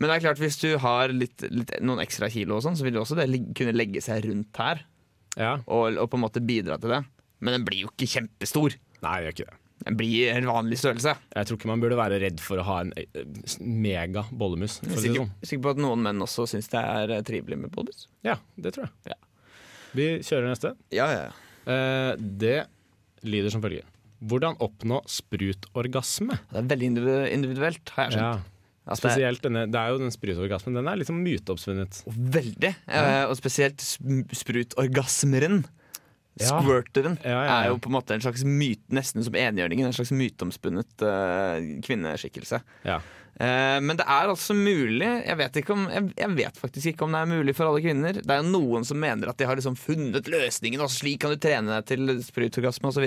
[0.00, 2.86] Men det er klart hvis du har litt, litt, noen ekstra kilo, og sånn, så
[2.86, 4.80] vil det også det kunne legge seg rundt her
[5.36, 5.58] ja.
[5.66, 7.02] og, og på en måte bidra til det.
[7.44, 8.76] Men den blir jo ikke kjempestor.
[9.04, 9.58] Nei, det gjør ikke det.
[9.80, 11.14] Den blir en vanlig størrelse.
[11.32, 13.22] Jeg tror ikke man burde være redd for å ha en eh,
[13.60, 14.78] mega bollemus.
[14.84, 15.30] Jeg er Sikker, sånn.
[15.48, 18.04] sikker på at noen menn også syns det er eh, trivelig med bollemus.
[18.26, 19.14] Ja, det tror jeg.
[19.14, 19.16] Ja.
[19.96, 20.74] Vi kjører neste.
[20.92, 21.72] Ja, ja, ja.
[21.72, 22.12] Eh,
[22.44, 22.58] det
[23.24, 23.88] lyder som følger.
[24.20, 26.36] Hvordan oppnå sprutorgasme?
[26.52, 26.90] Det er veldig
[27.32, 28.44] individuelt, har jeg Ja, skjønt.
[28.44, 28.56] Er-
[28.98, 30.78] spesielt denne, det er jo den sprutorgasmen.
[30.78, 32.00] Den er liksom myteoppspunnet.
[32.08, 32.72] Veldig.
[32.88, 35.62] Eh, og spesielt sprutorgasmeren.
[36.40, 36.56] Ja.
[36.62, 37.54] Squirteren ja, ja.
[37.58, 39.90] er jo på en måte en slags myte, nesten som enhjørningen.
[39.90, 42.62] En slags myteomspunnet uh, kvinneskikkelse.
[42.86, 43.00] Ja.
[43.40, 47.14] Eh, men det er altså mulig jeg vet, ikke om, jeg, vet faktisk ikke om
[47.16, 48.18] det er mulig for alle kvinner.
[48.20, 51.32] Det er jo noen som mener at de har liksom funnet løsningen, og slik kan
[51.32, 53.06] du trene deg til sprutorgasme osv.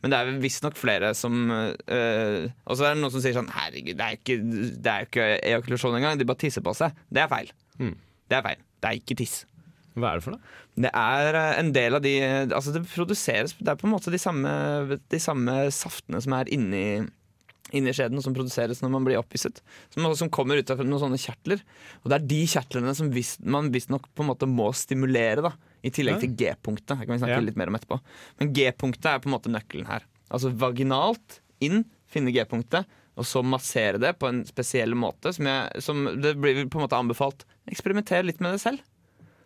[0.00, 3.52] Men det er visstnok flere som øh, Og så er det noen som sier sånn
[3.52, 4.38] Herregud, det er ikke,
[4.80, 6.96] det er ikke ejakulasjon engang, de bare tisser på seg.
[7.12, 7.52] Det er feil.
[7.76, 7.94] Mm.
[8.26, 8.64] Det er feil.
[8.80, 9.42] Det er ikke tiss.
[9.96, 10.56] Hva er det for noe?
[10.76, 12.12] Det er eh, en del av de
[12.52, 14.50] Altså det produseres Det er på en måte de samme,
[15.00, 16.84] de samme saftene som er inni
[17.74, 19.58] inni skjeden, som produseres når man blir opphisset.
[19.94, 21.62] Som, som kommer ut av noen sånne kjertler.
[22.04, 24.06] Og det er de kjertlene som visst- man visstnok
[24.46, 25.52] må stimulere, da.
[25.86, 26.98] I tillegg til G-punktet.
[26.98, 27.40] Det kan vi snakke Ja.
[27.40, 28.00] litt mer om etterpå.
[28.40, 30.02] Men G-punktet er på en måte nøkkelen her.
[30.30, 35.32] Altså vaginalt inn, finne G-punktet, og så massere det på en spesiell måte.
[35.32, 37.44] Som, jeg, som det blir på en måte anbefalt.
[37.70, 38.82] Eksperimenter litt med det selv.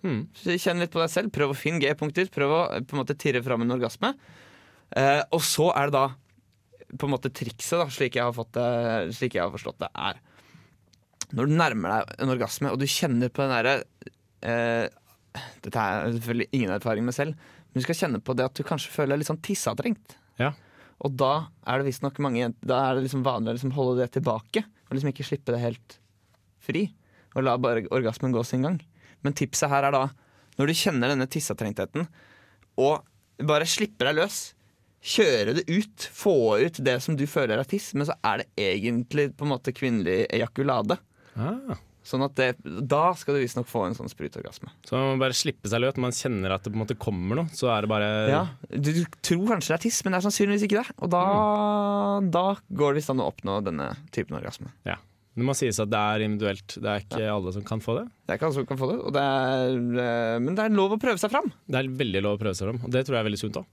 [0.03, 0.29] Mm.
[0.35, 1.31] Så Kjenn litt på deg selv.
[1.31, 2.31] Prøv å finne G-punkter.
[2.33, 4.15] Prøv å på en måte tirre fram en orgasme.
[4.97, 6.07] Eh, og så er det da
[6.99, 9.91] på en måte trikset, da, slik jeg har, fått det, slik jeg har forstått det,
[9.95, 10.21] er
[11.37, 13.75] Når du nærmer deg en orgasme, og du kjenner på den derre
[14.43, 14.87] eh,
[15.63, 17.37] Dette er selvfølgelig ingen erfaring med selv,
[17.71, 20.17] men du skal kjenne på det at du kanskje føler deg litt sånn tissetrengt.
[20.43, 20.51] Ja.
[21.07, 24.11] Og da er det visstnok mange Da er det liksom vanlig å liksom holde det
[24.17, 24.65] tilbake.
[24.89, 25.97] Og liksom ikke slippe det helt
[26.61, 26.89] fri.
[27.37, 28.81] Og la bare orgasmen gå sin gang.
[29.25, 30.09] Men tipset her er da,
[30.59, 32.09] når du kjenner denne tissetrengtheten,
[32.81, 33.05] og
[33.47, 34.39] bare slipper deg løs,
[35.01, 38.51] kjøre det ut, få ut det som du føler er tiss, men så er det
[38.71, 40.99] egentlig på en måte kvinnelig ejakulade.
[41.41, 41.79] Ah.
[42.07, 42.47] Sånn at det,
[42.89, 44.73] Da skal du visstnok få en sånn sprutorgasme.
[44.89, 45.95] Så man må bare slippe seg løs.
[45.97, 48.41] Når man kjenner at det på en måte kommer noe, så er det bare Ja,
[48.73, 50.97] du, du tror kanskje det er tiss, men det er sannsynligvis ikke det.
[51.05, 51.23] Og da,
[52.33, 54.73] da går det visst an å oppnå denne typen orgasme.
[54.89, 54.97] Ja.
[55.37, 56.75] Det må sies at det er individuelt.
[56.83, 58.09] Det er ikke alle som kan få det.
[58.27, 60.97] Det er ikke alle som kan få det, det er, eh, men det er lov
[60.97, 61.53] å prøve seg fram.
[61.71, 63.61] Det er veldig lov å prøve seg fram, og det tror jeg er veldig sunt
[63.63, 63.69] òg.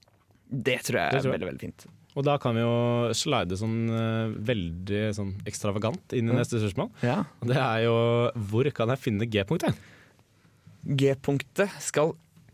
[0.50, 1.36] Det tror jeg Det er tror jeg.
[1.40, 1.86] veldig veldig fint.
[2.18, 6.90] Og da kan vi jo slide sånn eh, veldig sånn ekstravagant inn i neste spørsmål.
[7.06, 7.20] Ja.
[7.44, 7.98] Og det er jo
[8.50, 9.76] hvor kan jeg finne G-punktet?
[10.88, 12.14] G-punktet skal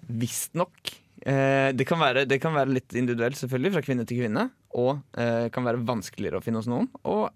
[0.09, 0.91] visstnok
[1.25, 4.49] eh, det, kan være- det kan være litt individuelt, selvfølgelig, fra kvinne til kvinne.
[4.75, 7.29] Og eh, kan være vanskeligere å finne hos noen, og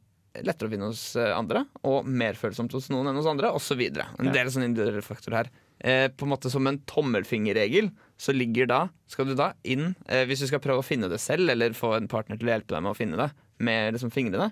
[0.44, 1.64] lettere å finne hos eh, andre.
[1.88, 3.86] Og mer følsomt hos noen enn hos andre, osv.
[3.88, 5.52] En del sånn individuelle faktorer her.
[5.80, 10.26] Eh, på en måte Som en tommelfingerregel så ligger da Skal du da inn eh,
[10.26, 12.74] Hvis du skal prøve å finne det selv, eller få en partner til å hjelpe
[12.74, 14.52] deg med å finne det med liksom fingrene,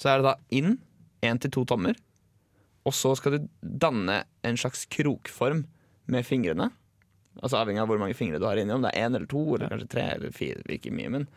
[0.00, 0.78] så er det da inn
[1.26, 1.96] én til to tommer.
[2.88, 5.66] Og så skal du danne en slags krokform
[6.08, 6.70] med fingrene.
[7.42, 8.72] Altså Avhengig av hvor mange fingre du har inni.
[8.72, 10.64] Om det er én eller to, eller kanskje tre eller fire.
[10.72, 11.28] Ikke mye, men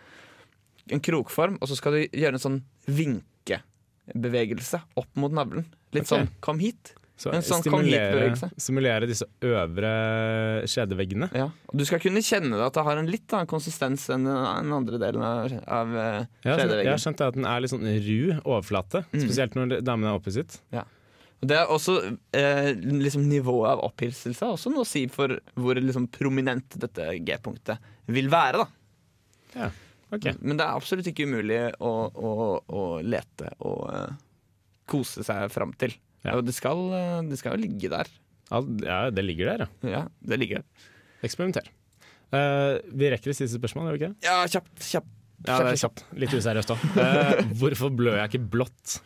[0.89, 5.67] En krokform, og så skal du gjøre en sånn vinkebevegelse opp mot navlen.
[5.93, 6.13] Litt okay.
[6.15, 6.95] sånn 'kom hit'.
[7.19, 9.89] Så En sånn stimulere, stimulere disse øvre
[10.71, 11.27] skjedeveggene.
[11.35, 11.49] Ja.
[11.75, 14.99] Du skal kunne kjenne det at det har en litt annen konsistens enn den andre
[15.01, 15.91] delen av, av
[16.45, 16.85] kjedeveggen.
[16.85, 19.19] Jeg har, skjønt, at den er litt sånn ru overflate, Mm.
[19.25, 20.59] spesielt når damene er opphisset.
[20.71, 20.85] Ja.
[21.41, 21.97] Det er også
[22.35, 27.05] eh, liksom Nivået av opphilselse har også noe å si for hvor liksom, prominent dette
[27.23, 27.79] G-punktet
[28.11, 28.63] vil være.
[28.63, 29.69] da Ja,
[30.11, 30.33] okay.
[30.41, 32.33] Men det er absolutt ikke umulig å, å,
[32.67, 34.17] å lete og eh,
[34.91, 35.95] kose seg fram til.
[36.27, 36.37] Ja.
[36.43, 38.09] Det skal, eh, det skal jo ligge der.
[38.49, 39.89] Ja, det ligger der, ja.
[39.93, 40.87] Ja, det ligger der.
[41.27, 41.67] Eksperimenter.
[42.29, 44.15] Uh, vi rekker det siste spørsmålet, gjør vi ikke?
[44.25, 45.13] Ja, kjapt, kjapt.
[45.47, 46.01] Ja, det er kjapt.
[46.19, 46.81] Litt useriøst òg.
[47.61, 48.97] hvorfor blør jeg ikke blått?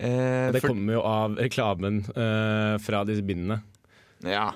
[0.00, 3.60] Uh, Det for- kommer jo av reklamen eh, fra disse bindene.
[4.24, 4.50] Ja.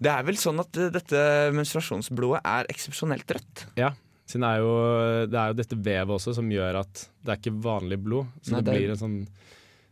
[0.00, 1.24] Det er vel sånn at eh, dette
[1.56, 3.64] menstruasjonsblodet er eksepsjonelt rødt.
[3.80, 3.90] Ja,
[4.30, 4.74] siden det er, jo,
[5.32, 8.30] det er jo dette vevet også som gjør at det er ikke vanlig blod.
[8.40, 9.18] Så Nei, det, det blir en sånn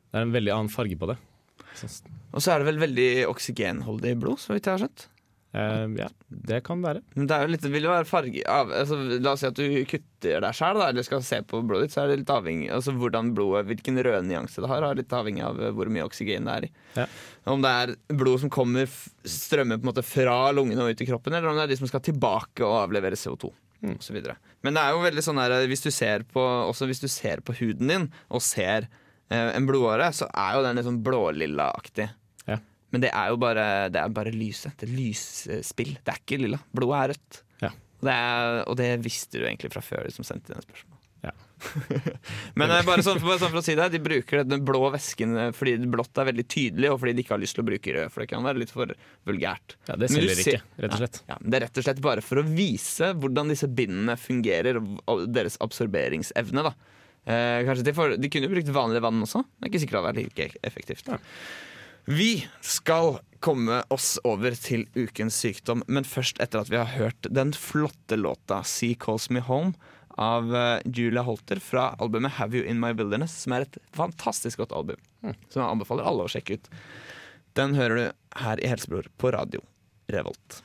[0.09, 1.19] Det er en veldig annen farge på det.
[2.33, 5.07] Og så er det vel veldig oksygenholdig blod, så vidt jeg har skjønt.
[5.57, 7.01] eh, ja, det kan være.
[7.17, 9.49] Men det er jo litt, det vil jo være farge av altså, La oss si
[9.49, 12.33] at du kutter deg sjøl, eller skal se på blodet ditt, så er det litt
[12.35, 15.93] avhengig altså hvordan blodet, Hvilken rød nyanse det har, er litt avhengig av eh, hvor
[15.93, 16.73] mye oksygen det er i.
[16.99, 17.07] Ja.
[17.49, 18.93] Om det er blod som kommer,
[19.25, 21.81] strømmer på en måte fra lungene og ut i kroppen, eller om det er de
[21.81, 23.53] som skal tilbake og avlevere CO2.
[23.79, 23.95] Mm.
[24.67, 27.41] Men det er jo veldig sånn her, hvis du ser på, også hvis du ser
[27.47, 29.05] på huden din og ser eh,
[29.37, 32.09] en blodåre, så er jo den litt sånn blålilla-aktig.
[32.49, 32.59] Ja.
[32.95, 34.77] Men det er jo bare, det er bare lyset.
[34.81, 35.97] Det er lysspill.
[36.01, 36.61] Det er ikke lilla.
[36.73, 37.41] Blodet er rødt.
[37.67, 37.73] Ja.
[38.01, 40.95] Det er, og det visste du egentlig fra før, de som sendte inn spørsmål.
[41.27, 41.33] Ja.
[42.59, 45.33] Men eh, bare sånn, bare sånn for å si det, de bruker den blå væsken
[45.43, 47.95] eh, fordi blått er veldig tydelig, og fordi de ikke har lyst til å bruke
[47.97, 48.93] rød, for det kan være litt for
[49.29, 49.75] vulgært.
[49.91, 51.21] Ja, Det selger ikke, rett og slett.
[51.29, 54.79] Ja, men det er rett og slett bare for å vise hvordan disse bindene fungerer,
[55.11, 56.65] og deres absorberingsevne.
[56.71, 56.73] da.
[57.29, 59.43] Eh, kanskje de, får, de kunne jo brukt vanlig vann også.
[59.45, 61.11] Det er ikke sikkert det hadde vært like effektivt.
[61.13, 61.19] Ja.
[62.09, 62.31] Vi
[62.65, 67.53] skal komme oss over til ukens sykdom, men først etter at vi har hørt den
[67.53, 69.77] flotte låta 'Sea Calls Me Home'
[70.17, 74.65] av eh, Julia Holter fra albumet 'Have You In My Wilderness', som er et fantastisk
[74.65, 74.97] godt album.
[75.53, 76.73] Som jeg anbefaler alle å sjekke ut.
[77.55, 79.61] Den hører du her i Helsebror på radio
[80.09, 80.63] Revolt.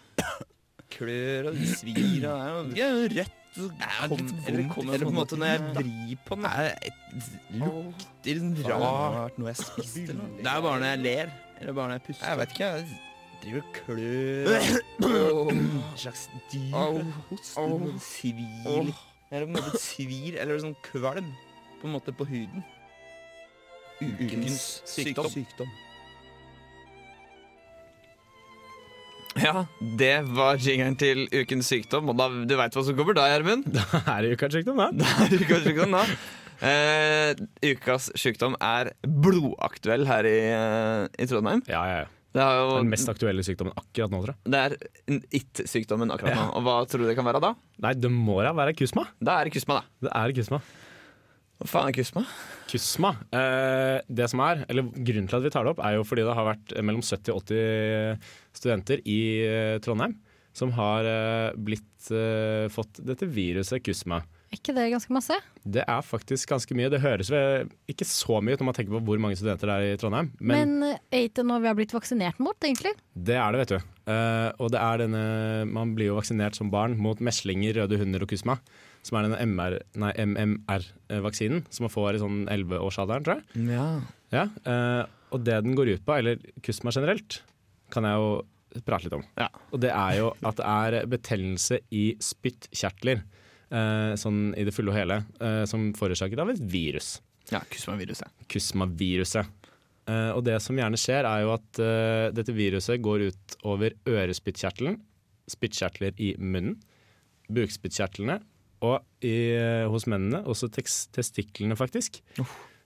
[0.93, 5.61] Klør og svir og det er jo rett eller kommer på en måte når jeg
[5.77, 6.45] vrir på den.
[7.61, 8.41] Lukter
[8.73, 10.15] rart noe jeg spiste.
[10.39, 11.33] Det er bare når jeg ler.
[11.61, 12.27] Eller bare når jeg puster.
[12.29, 12.69] Jeg vet ikke.
[12.73, 12.85] Jeg
[13.43, 14.47] driver og klør.
[15.53, 15.63] En
[15.99, 17.03] slags dyr.
[17.29, 17.89] Hoster.
[17.99, 18.37] Svir
[18.89, 19.01] litt.
[19.33, 21.31] Eller på en måte svir, eller sånn kvalm
[21.81, 22.61] på en måte på huden.
[24.03, 25.69] Ukens sykdom.
[29.41, 32.11] Ja, det var jingeren til ukens sykdom.
[32.13, 33.65] Og da, du veit hva som kommer da, Gjermund?
[33.73, 34.89] Da er ukas sykdom, da.
[34.93, 36.03] Det er ukas sykdom, da.
[36.63, 41.63] Uh, ukas sykdom er blodaktuell her i, uh, i Trondheim.
[41.67, 42.11] Ja, ja, ja.
[42.33, 44.49] Det er jo Den mest aktuelle sykdommen akkurat nå, tror jeg.
[44.49, 46.45] det er it-sykdommen akkurat nå.
[46.57, 47.51] Og hva tror du det kan være da?
[47.85, 49.03] Nei, det må da være kusma.
[49.21, 50.07] Da er det kusma, da.
[50.07, 50.61] Det er kusma.
[51.63, 52.25] Hva faen er kusma?
[52.67, 53.13] Kusma.
[53.31, 56.25] Eh, det som er, eller Grunnen til at vi tar det opp, er jo fordi
[56.27, 60.17] det har vært mellom 70 og 80 studenter i eh, Trondheim
[60.53, 64.21] som har eh, blitt eh, fått dette viruset kusma.
[64.53, 65.35] Er ikke det ganske masse?
[65.65, 66.91] Det er faktisk ganske mye.
[66.93, 67.31] Det høres
[67.89, 70.29] ikke så mye ut når man tenker på hvor mange studenter det er i Trondheim,
[70.37, 72.93] men, Men eh, er ikke det noe vi har blitt vaksinert mot, egentlig?
[73.17, 73.89] det er det, vet du.
[74.03, 75.23] Uh, og det er denne
[75.71, 78.59] Man blir jo vaksinert som barn mot meslinger, røde hunder og kusma.
[79.03, 83.65] Som er denne MMR-vaksinen som man får i sånn 11-årsalderen, tror jeg.
[83.73, 83.87] Ja.
[84.33, 87.41] Ja, uh, og det den går ut på, eller kusma generelt,
[87.93, 89.25] kan jeg jo prate litt om.
[89.37, 89.49] Ja.
[89.73, 93.25] Og det er jo at det er betennelse i spyttkjertler,
[94.19, 97.15] sånn i det fulle og hele, eh, som forårsaket av et virus.
[97.51, 98.29] ja kusma-viruset.
[98.47, 99.47] Kusma-viruset.
[100.07, 103.95] Eh, og det som gjerne skjer, er jo at eh, dette viruset går ut over
[104.05, 104.97] ørespyttkjertelen,
[105.49, 106.77] spyttkjertler i munnen,
[107.53, 108.39] bukspyttkjertlene,
[108.83, 112.19] og i, eh, hos mennene også testiklene, faktisk.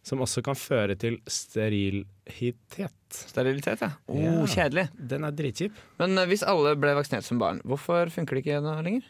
[0.08, 2.94] Som også kan føre til sterilitet.
[3.10, 3.90] Sterilitet, ja.
[4.08, 4.46] Oh, Ja.
[4.46, 4.88] Kjedelig.
[4.96, 5.74] Den er dritkjip.
[6.00, 9.04] Men eh, hvis alle ble vaksinert som barn, hvorfor funker det ikke nå lenger?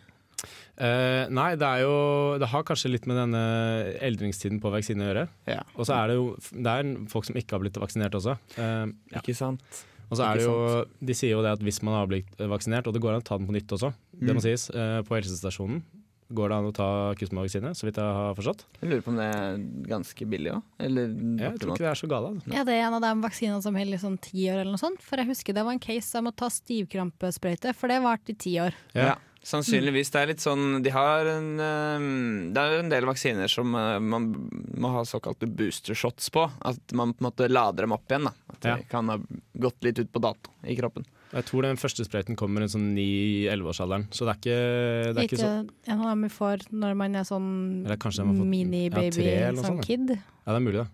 [0.77, 3.41] Eh, nei, det er jo Det har kanskje litt med denne
[4.05, 5.27] eldringstiden på vaksine å gjøre.
[5.49, 5.63] Ja.
[5.75, 8.37] Og så er det jo Det er folk som ikke har blitt vaksinert også.
[8.57, 9.21] Uh, ja.
[9.23, 9.63] Ikke sant?
[10.07, 10.57] Og så er det jo
[11.03, 13.27] De sier jo det at hvis man har blitt vaksinert, og det går an å
[13.27, 14.35] ta den på nytt også, det Mm.
[14.37, 15.81] må sies, uh, på helsestasjonen
[16.27, 18.65] går det an å ta kusma-vaksine, så vidt jeg har forstått.
[18.81, 20.63] Jeg lurer på om det er ganske billig òg?
[20.83, 22.31] Eller Jeg tror ikke det er så gale.
[22.51, 24.81] Ja, det er en av de vaksinene som holder i sånn ti år eller noe
[24.81, 24.99] sånt.
[25.01, 28.35] For jeg husker det var en case om å ta stivkrampesprøyte, for det varte i
[28.35, 28.75] ti år.
[28.93, 29.15] Ja.
[29.47, 30.09] Sannsynligvis.
[30.11, 32.07] Det er litt sånn De har en eh,
[32.53, 34.25] Det er en del vaksiner som eh, man
[34.75, 36.43] må ha såkalte booster shots på.
[36.67, 38.27] At man på en måte lader dem opp igjen.
[38.27, 38.77] da At de Ja.
[38.91, 39.17] kan ha
[39.57, 41.05] gått litt ut på dato i kroppen.
[41.33, 44.59] Jeg tror den første sprøyten kommer i sånn 9-11-årsalderen, så det er ikke,
[45.13, 47.49] det er ikke Ikke så en av dem vi får når man er sånn
[47.83, 50.13] de mini-baby, ja, sånn sånt, kid.
[50.15, 50.87] Ja, det er mulig, det.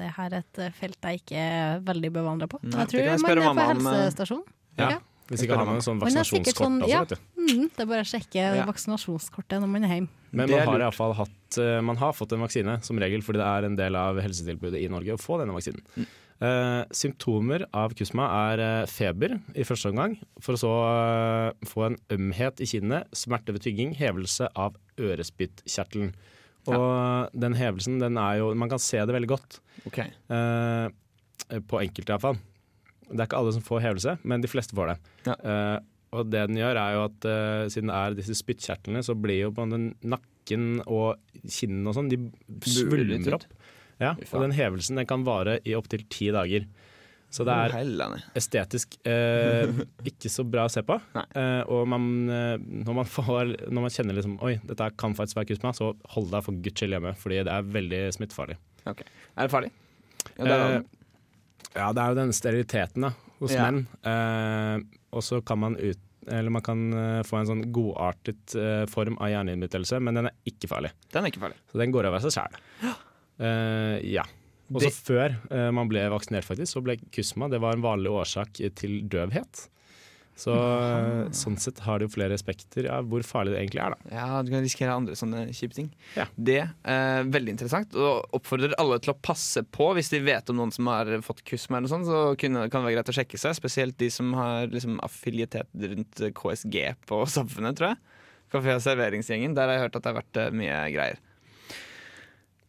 [0.00, 2.58] Det her er et felt jeg ikke er veldig bevandra på.
[2.64, 4.42] Nei, jeg tror man er på eh, helsestasjon.
[4.78, 4.98] Ja.
[5.30, 7.00] Hvis ikke har man en sånn vaksinasjonskort sånn- også, ja.
[7.04, 7.16] vet du.
[7.40, 8.64] Mm, det er bare å sjekke Ja.
[8.66, 10.08] vaksinasjonskortet når man er hjemme.
[10.32, 13.38] Men man har, i fall hatt, eh, man har fått en vaksine, som regel, fordi
[13.38, 15.82] det er en del av helsetilbudet i Norge å få denne vaksinen.
[15.96, 16.06] Mm.
[16.42, 18.24] Uh, symptomer av kusma
[18.54, 20.70] er uh, feber i første omgang, for å så
[21.50, 26.14] uh, få en ømhet i kinnet, smerte ved tygging, hevelse av ørespyttkjertelen.
[26.66, 30.10] Og den hevelsen, den er jo Man kan se det veldig godt, Okay.
[30.28, 30.88] eh,
[31.60, 32.38] på enkelte iallfall.
[33.10, 34.98] Det er ikke alle som får hevelse, men de fleste får det.
[35.28, 35.36] Ja.
[35.44, 35.78] Uh,
[36.18, 39.44] og det den gjør, er jo at uh, siden det er disse spyttkjertlene, så blir
[39.44, 42.18] jo på den nakken og kinnene og sånn, de
[42.66, 43.46] svulmer opp.
[44.00, 46.64] Ja, og den hevelsen den kan vare i opptil ti dager.
[47.30, 49.70] Så det er estetisk eh,
[50.10, 50.96] ikke så bra å se på.
[51.14, 55.38] Eh, og man, eh, når, man får, når man kjenner liksom Oi, dette kan faktisk
[55.38, 58.58] være kusma, så hold deg for guds skyld hjemme, fordi det er veldig smittefarlig.
[58.82, 59.06] Okay.
[59.36, 59.70] Er det farlig?
[60.34, 60.88] Ja, det er Eh.
[61.74, 63.66] Ja, det er jo den steriliteten da, hos Ja.
[63.70, 63.84] menn.
[64.04, 64.78] Eh,
[65.12, 65.98] og så kan man ut
[66.30, 70.34] eller man kan eh, få en sånn godartet eh, form av hjernehinnebetennelse, men den er
[70.46, 70.90] ikke farlig.
[71.10, 71.56] Den er ikke farlig.
[71.72, 72.58] Så den går over av seg sjæl.
[73.40, 74.26] Eh, ja.
[74.70, 78.12] Og så før eh, man ble vaksinert, faktisk, så ble kusma det var en vanlig
[78.12, 79.64] årsak til døvhet.
[80.40, 83.94] Så eh, sånn sett har det jo flere respekter av hvor farlig det egentlig er,
[83.94, 84.12] da.
[84.16, 85.90] Ja, du kan risikere andre sånne kjipe ting.
[86.16, 86.24] Ja.
[86.36, 90.60] Det er veldig interessant, og oppfordrer alle til å passe på hvis de vet om
[90.62, 93.40] noen som har fått kusma eller noe sånt, så kan det være greit å sjekke
[93.40, 93.58] seg.
[93.58, 96.78] Spesielt de som har liksom, affilietet rundt KSG
[97.10, 98.00] på Samfunnet, tror jeg.
[98.50, 99.52] Kafé- og serveringsgjengen.
[99.54, 101.20] Der har jeg hørt at det har vært eh, mye greier.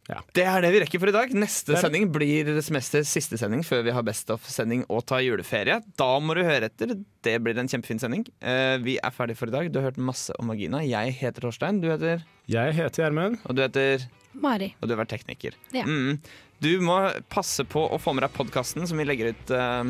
[0.08, 1.32] Det er det vi rekker for i dag.
[1.38, 5.78] Neste sending blir semesterets siste sending før vi har Best of-sending og tar juleferie.
[5.98, 6.96] Da må du høre etter.
[7.22, 8.24] Det blir en kjempefin sending.
[8.42, 9.70] Eh, vi er ferdige for i dag.
[9.70, 10.82] Du har hørt masse om Magina.
[10.82, 11.78] Jeg heter Torstein.
[11.82, 13.38] Du heter Jeg heter Gjermund.
[13.46, 14.72] Og du heter Mari.
[14.80, 15.54] Og du har vært tekniker.
[15.76, 15.86] Ja.
[15.86, 16.18] Mm.
[16.62, 16.98] Du må
[17.30, 19.86] passe på å få med deg podkasten som vi legger ut uh,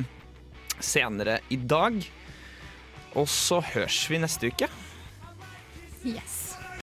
[0.81, 1.99] senere i dag.
[3.17, 4.69] Og så høres vi neste uke.
[6.05, 6.42] Yes.